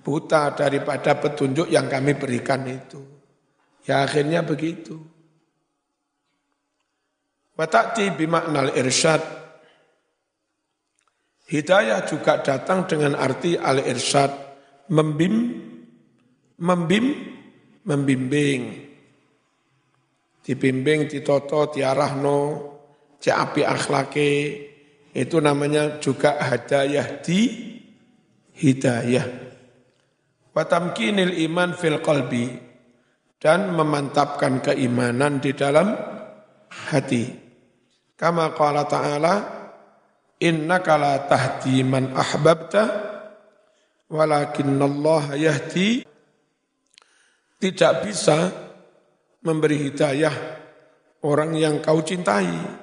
buta 0.00 0.56
daripada 0.56 1.20
petunjuk 1.20 1.68
yang 1.68 1.92
kami 1.92 2.16
berikan 2.16 2.64
itu. 2.64 3.04
Ya 3.84 4.00
akhirnya 4.00 4.40
begitu. 4.46 4.96
Watakti 7.52 8.16
bimaknal 8.16 8.72
irsyad 8.80 9.41
Hidayah 11.52 12.08
juga 12.08 12.40
datang 12.40 12.88
dengan 12.88 13.12
arti 13.12 13.60
al-irsyad, 13.60 14.32
membim, 14.88 15.52
membim, 16.56 17.12
membimbing. 17.84 18.88
Dibimbing, 20.40 21.12
ditoto, 21.12 21.68
diarahno, 21.68 22.40
api 23.20 23.62
akhlake, 23.68 24.32
itu 25.12 25.36
namanya 25.44 26.00
juga 26.00 26.40
hadayah 26.40 27.20
di 27.20 27.40
hidayah. 28.56 29.28
Watamkinil 30.56 31.36
iman 31.52 31.76
fil 31.76 32.00
qalbi 32.00 32.48
dan 33.36 33.76
memantapkan 33.76 34.64
keimanan 34.64 35.36
di 35.36 35.52
dalam 35.52 35.92
hati. 36.88 37.28
Kama 38.16 38.56
qala 38.56 38.88
ta'ala 38.88 39.61
innaka 40.42 40.98
la 40.98 41.14
tahdi 41.30 41.86
man 41.86 42.10
ahbabta 42.10 42.82
Allah 44.12 45.24
yahdi 45.38 46.04
tidak 47.62 48.04
bisa 48.04 48.50
memberi 49.46 49.88
hidayah 49.88 50.34
orang 51.24 51.54
yang 51.54 51.78
kau 51.78 52.02
cintai. 52.02 52.82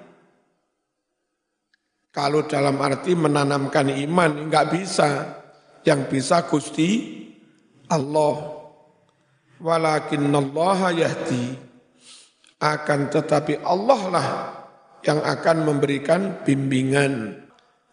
Kalau 2.09 2.47
dalam 2.49 2.81
arti 2.81 3.13
menanamkan 3.13 3.93
iman, 3.93 4.49
enggak 4.49 4.73
bisa. 4.73 5.09
Yang 5.85 6.01
bisa 6.11 6.43
Gusti 6.47 6.89
Allah. 7.91 8.35
Allah 9.59 10.79
yahdi. 10.95 11.45
Akan 12.59 13.07
tetapi 13.07 13.63
Allah 13.63 14.01
lah 14.11 14.27
yang 15.03 15.23
akan 15.23 15.57
memberikan 15.63 16.43
bimbingan 16.43 17.47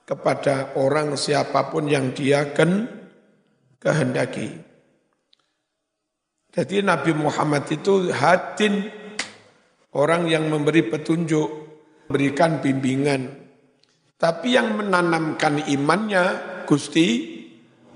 kepada 0.07 0.79
orang 0.79 1.19
siapa 1.19 1.67
pun 1.69 1.91
yang 1.91 2.15
dia 2.15 2.55
ken, 2.55 2.87
kehendaki. 3.83 4.55
Jadi 6.55 6.81
Nabi 6.81 7.13
Muhammad 7.13 7.69
itu 7.69 8.09
hatin 8.15 8.89
orang 9.93 10.31
yang 10.31 10.49
memberi 10.49 10.87
petunjuk, 10.87 11.51
berikan 12.09 12.63
bimbingan. 12.63 13.45
Tapi 14.17 14.57
yang 14.57 14.79
menanamkan 14.81 15.69
imannya 15.69 16.25
Gusti 16.65 17.37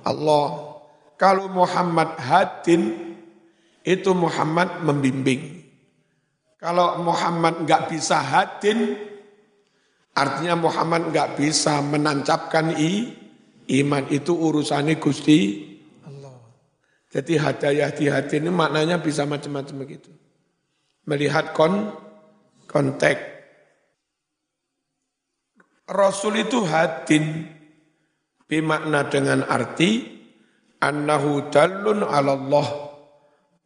Allah. 0.05 0.77
Kalau 1.17 1.49
Muhammad 1.49 2.21
hatin, 2.21 3.11
itu 3.81 4.11
Muhammad 4.13 4.85
membimbing. 4.85 5.65
Kalau 6.61 7.01
Muhammad 7.01 7.65
nggak 7.65 7.89
bisa 7.89 8.21
hadin, 8.21 8.97
artinya 10.15 10.57
Muhammad 10.59 11.11
nggak 11.11 11.39
bisa 11.39 11.81
menancapkan 11.83 12.75
i, 12.77 13.11
iman 13.83 14.05
itu 14.11 14.35
urusannya 14.35 14.99
Gusti 14.99 15.67
Allah. 16.07 16.35
Jadi 17.11 17.39
hadayah 17.39 17.91
di 17.95 18.07
hati 18.11 18.39
ini 18.43 18.51
maknanya 18.51 18.99
bisa 18.99 19.27
macam-macam 19.27 19.77
begitu. 19.87 20.11
Melihat 21.07 21.57
kon, 21.57 21.95
konteks. 22.71 23.43
Rasul 25.91 26.47
itu 26.47 26.63
hadin, 26.63 27.51
bimakna 28.47 29.11
dengan 29.11 29.43
arti 29.43 30.07
annahu 30.79 31.51
dalun 31.51 32.07
ala 32.07 32.39
Allah 32.39 32.69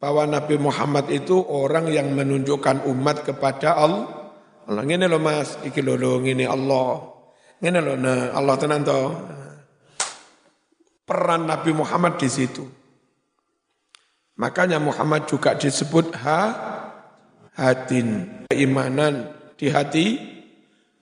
bahwa 0.01 0.27
Nabi 0.29 0.59
Muhammad 0.59 1.09
itu 1.09 1.39
orang 1.41 1.89
yang 1.89 2.13
menunjukkan 2.13 2.85
umat 2.89 3.25
kepada 3.25 3.73
Allah. 3.79 4.24
Allah 4.65 4.81
ini 4.81 5.05
loh 5.05 5.21
mas, 5.21 5.61
iki 5.61 5.85
loh 5.85 6.21
ini 6.25 6.45
Allah. 6.45 7.13
Ini 7.61 7.79
loh, 7.79 7.95
nah 7.95 8.33
Allah 8.33 8.55
tenan 8.57 8.81
toh. 8.81 9.07
Peran 11.05 11.45
Nabi 11.45 11.71
Muhammad 11.71 12.17
di 12.17 12.25
situ. 12.25 12.65
Makanya 14.35 14.81
Muhammad 14.81 15.29
juga 15.29 15.55
disebut 15.55 16.11
ha, 16.19 16.41
hatin, 17.55 18.41
keimanan 18.51 19.31
di 19.55 19.71
hati 19.71 20.19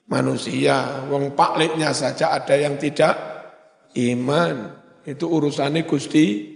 manusia. 0.06 1.08
Wong 1.10 1.34
pakliknya 1.34 1.96
saja 1.96 2.36
ada 2.36 2.54
yang 2.54 2.78
tidak 2.78 3.16
iman. 3.98 4.78
Itu 5.08 5.32
urusannya 5.34 5.88
Gusti 5.90 6.53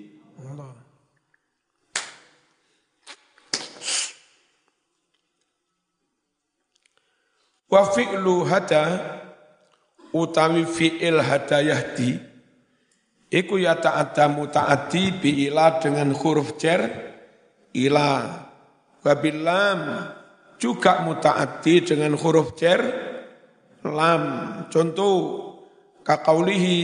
Wa 7.68 7.84
fi'lu 7.91 8.47
hada 8.47 8.84
utawi 10.15 10.63
fi'il 10.63 11.20
hada 11.20 11.59
yahdi 11.59 12.15
iku 13.28 13.59
ya 13.59 13.76
ta'adda 13.76 14.32
muta'addi 14.32 15.20
bi 15.20 15.51
ila 15.51 15.80
dengan 15.84 16.15
huruf 16.15 16.55
jar 16.55 16.88
ila. 17.76 18.11
Wa 19.03 19.13
lam 19.20 19.82
juga 20.57 21.03
muta'addi 21.03 21.84
dengan 21.84 22.15
huruf 22.15 22.55
jar 22.55 22.82
lam. 23.84 24.24
Contoh 24.72 25.15
kaqaulihi 26.07 26.76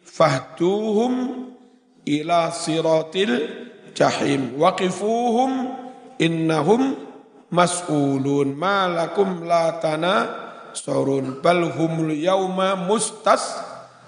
fahduhum 0.00 1.12
ila 2.08 2.50
siratil 2.50 3.32
jahim. 3.92 4.56
Waqifuhum 4.56 5.50
innahum 6.18 7.11
mas'ulun 7.52 8.56
malakum 8.56 9.44
la 9.44 9.76
tana 9.76 10.14
sorun 10.72 11.44
bal 11.44 11.68
humul 11.76 12.16
yauma 12.16 12.74
mustas 12.74 13.60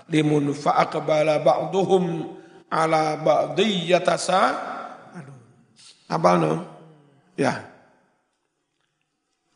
limun 0.08 0.56
fa 0.56 0.80
aqbala 0.88 1.44
ba'duhum 1.44 2.34
ala 2.72 3.20
ba'di 3.20 3.92
yatasa 3.92 4.72
apa 6.08 6.30
no? 6.36 6.52
Ya. 7.34 7.64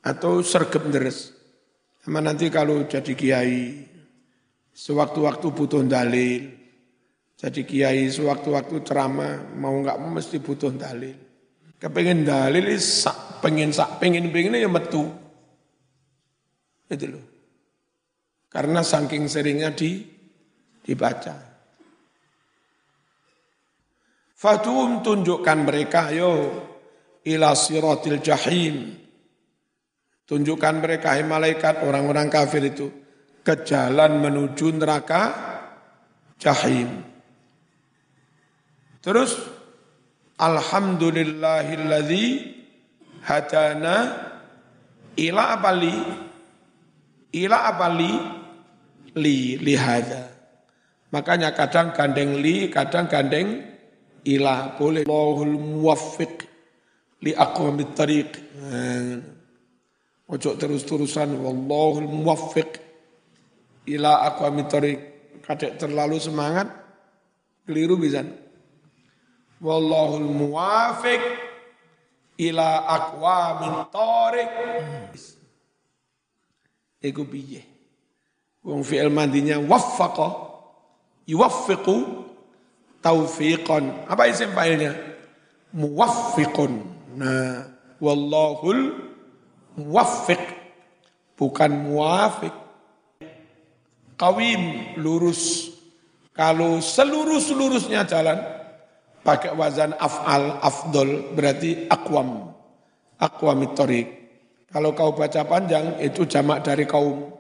Atau 0.01 0.41
sergap 0.41 0.89
deres. 0.89 1.37
Sama 2.01 2.25
nanti 2.25 2.49
kalau 2.49 2.89
jadi 2.89 3.13
kiai 3.13 3.85
sewaktu-waktu 4.73 5.47
butuh 5.53 5.85
dalil. 5.85 6.57
Jadi 7.39 7.63
kiai 7.69 8.09
sewaktu-waktu 8.09 8.83
ceramah 8.83 9.55
mau 9.55 9.77
nggak 9.79 9.99
mesti 10.01 10.41
butuh 10.41 10.73
dalil. 10.75 11.15
Kepengen 11.79 12.27
dalil 12.27 12.67
pengen 13.41 13.73
sak 13.75 13.99
pengen 14.03 14.33
pengen 14.33 14.59
ya 14.59 14.71
metu. 14.71 15.11
Itu 16.89 17.07
loh. 17.09 17.25
Karena 18.49 18.81
saking 18.81 19.29
seringnya 19.29 19.77
di 19.77 20.01
dibaca. 20.81 21.37
Fatum 24.39 25.03
tunjukkan 25.05 25.59
mereka 25.67 26.15
yo 26.15 26.65
ila 27.29 27.53
siratil 27.53 28.25
jahim. 28.25 28.97
Tunjukkan 30.29 30.75
mereka 30.81 31.11
hai 31.17 31.25
malaikat 31.25 31.81
orang-orang 31.85 32.29
kafir 32.29 32.63
itu 32.65 32.91
ke 33.45 33.65
jalan 33.65 34.21
menuju 34.21 34.73
neraka 34.77 35.33
jahim. 36.37 37.03
Terus 39.01 39.41
alhamdulillahilladzi 40.37 42.58
hadana 43.29 43.97
ila 45.21 45.61
apali 45.61 45.93
ila 47.37 47.59
apali 47.69 48.13
li 49.21 49.61
li 49.61 49.75
hada. 49.77 50.33
Makanya 51.13 51.53
kadang 51.53 51.93
gandeng 51.93 52.41
li 52.41 52.73
kadang 52.73 53.05
gandeng 53.05 53.61
ila. 54.25 54.73
Boleh. 54.81 55.05
Allahul 55.05 55.61
muwaffiq 55.61 56.49
li 57.21 57.37
aqwamit 57.37 57.93
tariq. 57.93 58.31
Ojo 60.29 60.51
terus-terusan 60.57 61.37
wallahul 61.37 62.09
muwaffiq 62.09 62.81
ila 63.93 64.25
aqwamit 64.33 64.69
tariq. 64.73 65.01
Kadek 65.45 65.81
terlalu 65.81 66.21
semangat 66.21 66.69
keliru 67.65 67.97
bisa 67.97 68.21
wallahul 69.65 70.29
muwaffiq 70.29 71.48
ila 72.39 72.87
min 73.59 73.75
tarik. 73.91 74.51
Iku 77.03 77.23
piye? 77.27 77.63
Wong 78.63 78.83
fi'il 78.83 79.11
mandinya 79.11 79.59
waffaqa 79.59 80.29
yuwaffiqu 81.27 82.27
taufiqan. 83.03 84.07
Apa 84.07 84.31
isim 84.31 84.51
fa'ilnya? 84.55 84.95
Muwaffiqun. 85.75 86.73
Nah, 87.19 87.71
wallahul 88.03 88.99
muwaffiq 89.79 90.41
bukan 91.39 91.71
muwafiq. 91.87 92.55
Kawim 94.19 94.95
lurus. 94.99 95.75
Kalau 96.35 96.79
seluruh-seluruhnya 96.83 98.07
jalan, 98.07 98.39
pakai 99.29 99.53
wazan 99.53 99.93
af'al, 100.01 100.57
afdol, 100.65 101.37
berarti 101.37 101.85
akwam. 101.93 102.49
Akwamitorik. 103.21 104.09
Kalau 104.73 104.97
kau 104.97 105.13
baca 105.13 105.45
panjang, 105.45 106.01
itu 106.01 106.25
jamak 106.25 106.65
dari 106.65 106.89
kaum. 106.89 107.37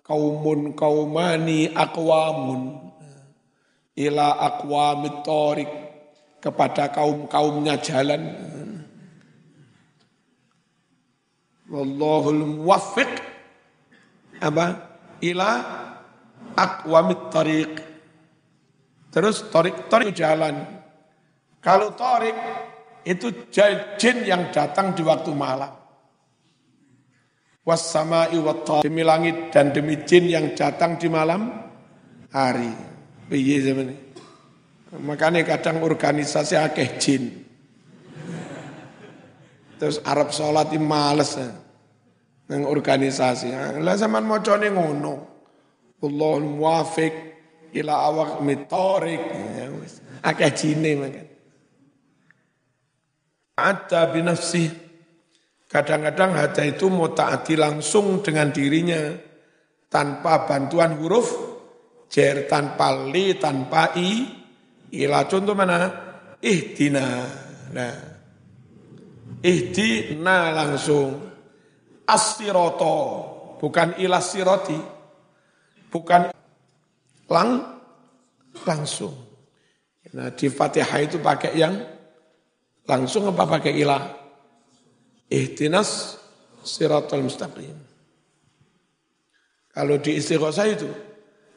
Kaumun, 0.00 0.72
kaumani, 0.72 1.68
akwamun. 1.76 2.88
Ila 4.00 4.40
akwamitorik. 4.40 5.68
Kepada 6.40 6.88
kaum-kaumnya 6.94 7.76
jalan. 7.84 8.22
Wallahul 11.68 12.44
muwaffiq. 12.62 13.12
Apa? 14.40 14.66
Ila 15.20 15.50
akwamit 16.54 17.18
Terus 19.10 19.36
torik, 19.50 19.90
torik 19.90 20.14
jalan. 20.14 20.75
Kalau 21.66 21.98
torik 21.98 22.38
itu 23.02 23.50
jin 23.50 24.22
yang 24.22 24.54
datang 24.54 24.94
di 24.94 25.02
waktu 25.02 25.34
malam. 25.34 25.74
Wassama'i 27.66 28.38
demi 28.86 29.02
langit 29.02 29.50
dan 29.50 29.74
demi 29.74 29.98
jin 30.06 30.30
yang 30.30 30.54
datang 30.54 30.94
di 30.94 31.10
malam 31.10 31.50
hari. 32.30 32.70
Piye 33.26 33.58
zaman 33.58 33.90
Makanya 35.02 35.42
kadang 35.42 35.82
organisasi 35.82 36.54
akeh 36.54 37.02
jin. 37.02 37.24
Terus 39.82 39.98
Arab 40.06 40.30
sholat 40.30 40.70
males. 40.78 41.34
Nang 42.46 42.62
organisasi. 42.62 43.82
Lah 43.82 43.98
zaman 43.98 44.22
mocone 44.22 44.70
ngono. 44.70 45.14
Allahul 45.98 46.46
muwafiq 46.46 47.14
ila 47.74 48.06
awak 48.06 48.38
mitorik. 48.46 49.18
Ya, 49.34 49.66
akeh 50.22 50.50
jine 50.54 50.94
makanya. 50.94 51.35
Ada 53.56 54.12
binafsi. 54.12 54.68
Kadang-kadang 55.66 56.36
hada 56.36 56.62
itu 56.62 56.92
mau 56.92 57.08
taati 57.10 57.56
langsung 57.56 58.20
dengan 58.20 58.52
dirinya. 58.52 59.16
Tanpa 59.88 60.44
bantuan 60.44 61.00
huruf 61.00 61.32
jer, 62.12 62.44
tanpa 62.44 62.92
li, 63.08 63.32
tanpa 63.40 63.96
i. 63.96 64.28
Ila 64.92 65.24
contoh 65.24 65.56
mana? 65.56 65.88
Ihdina. 66.38 67.06
Nah. 67.72 67.96
Ihdina 69.40 70.52
langsung. 70.52 71.16
Asiroto. 72.04 72.96
Bukan 73.56 73.96
ila 74.04 74.20
siroti. 74.20 74.76
Bukan 75.88 76.28
lang 77.32 77.50
langsung. 78.68 79.16
Nah 80.12 80.28
di 80.30 80.46
Fatihah 80.46 81.00
itu 81.02 81.18
pakai 81.18 81.52
yang 81.56 81.95
Langsung 82.86 83.26
apa 83.34 83.44
pakai 83.46 83.74
ilah? 83.82 84.02
Ihtinas 85.26 86.22
siratal 86.62 87.26
mustaqim. 87.26 87.74
Kalau 89.74 89.98
di 89.98 90.16
istighosah 90.16 90.66
itu, 90.70 90.88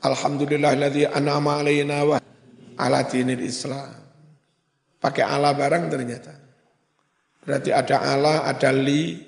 Alhamdulillahilladzi 0.01 1.05
an'ama 1.05 1.61
alaina 1.61 2.01
wa 2.03 2.17
ala 2.81 3.05
dinil 3.05 3.45
Islam. 3.45 3.93
Pakai 4.99 5.23
ala 5.23 5.53
barang 5.53 5.85
ternyata. 5.87 6.33
Berarti 7.45 7.71
ada 7.71 7.97
ala, 8.03 8.43
ada 8.49 8.69
li, 8.73 9.21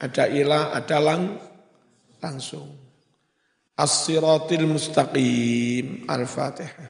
ada 0.00 0.24
ila, 0.26 0.72
ada 0.72 0.98
lang, 0.98 1.22
langsung. 2.18 2.68
As-siratil 3.76 4.64
mustaqim. 4.66 6.08
Al-Fatihah. 6.08 6.88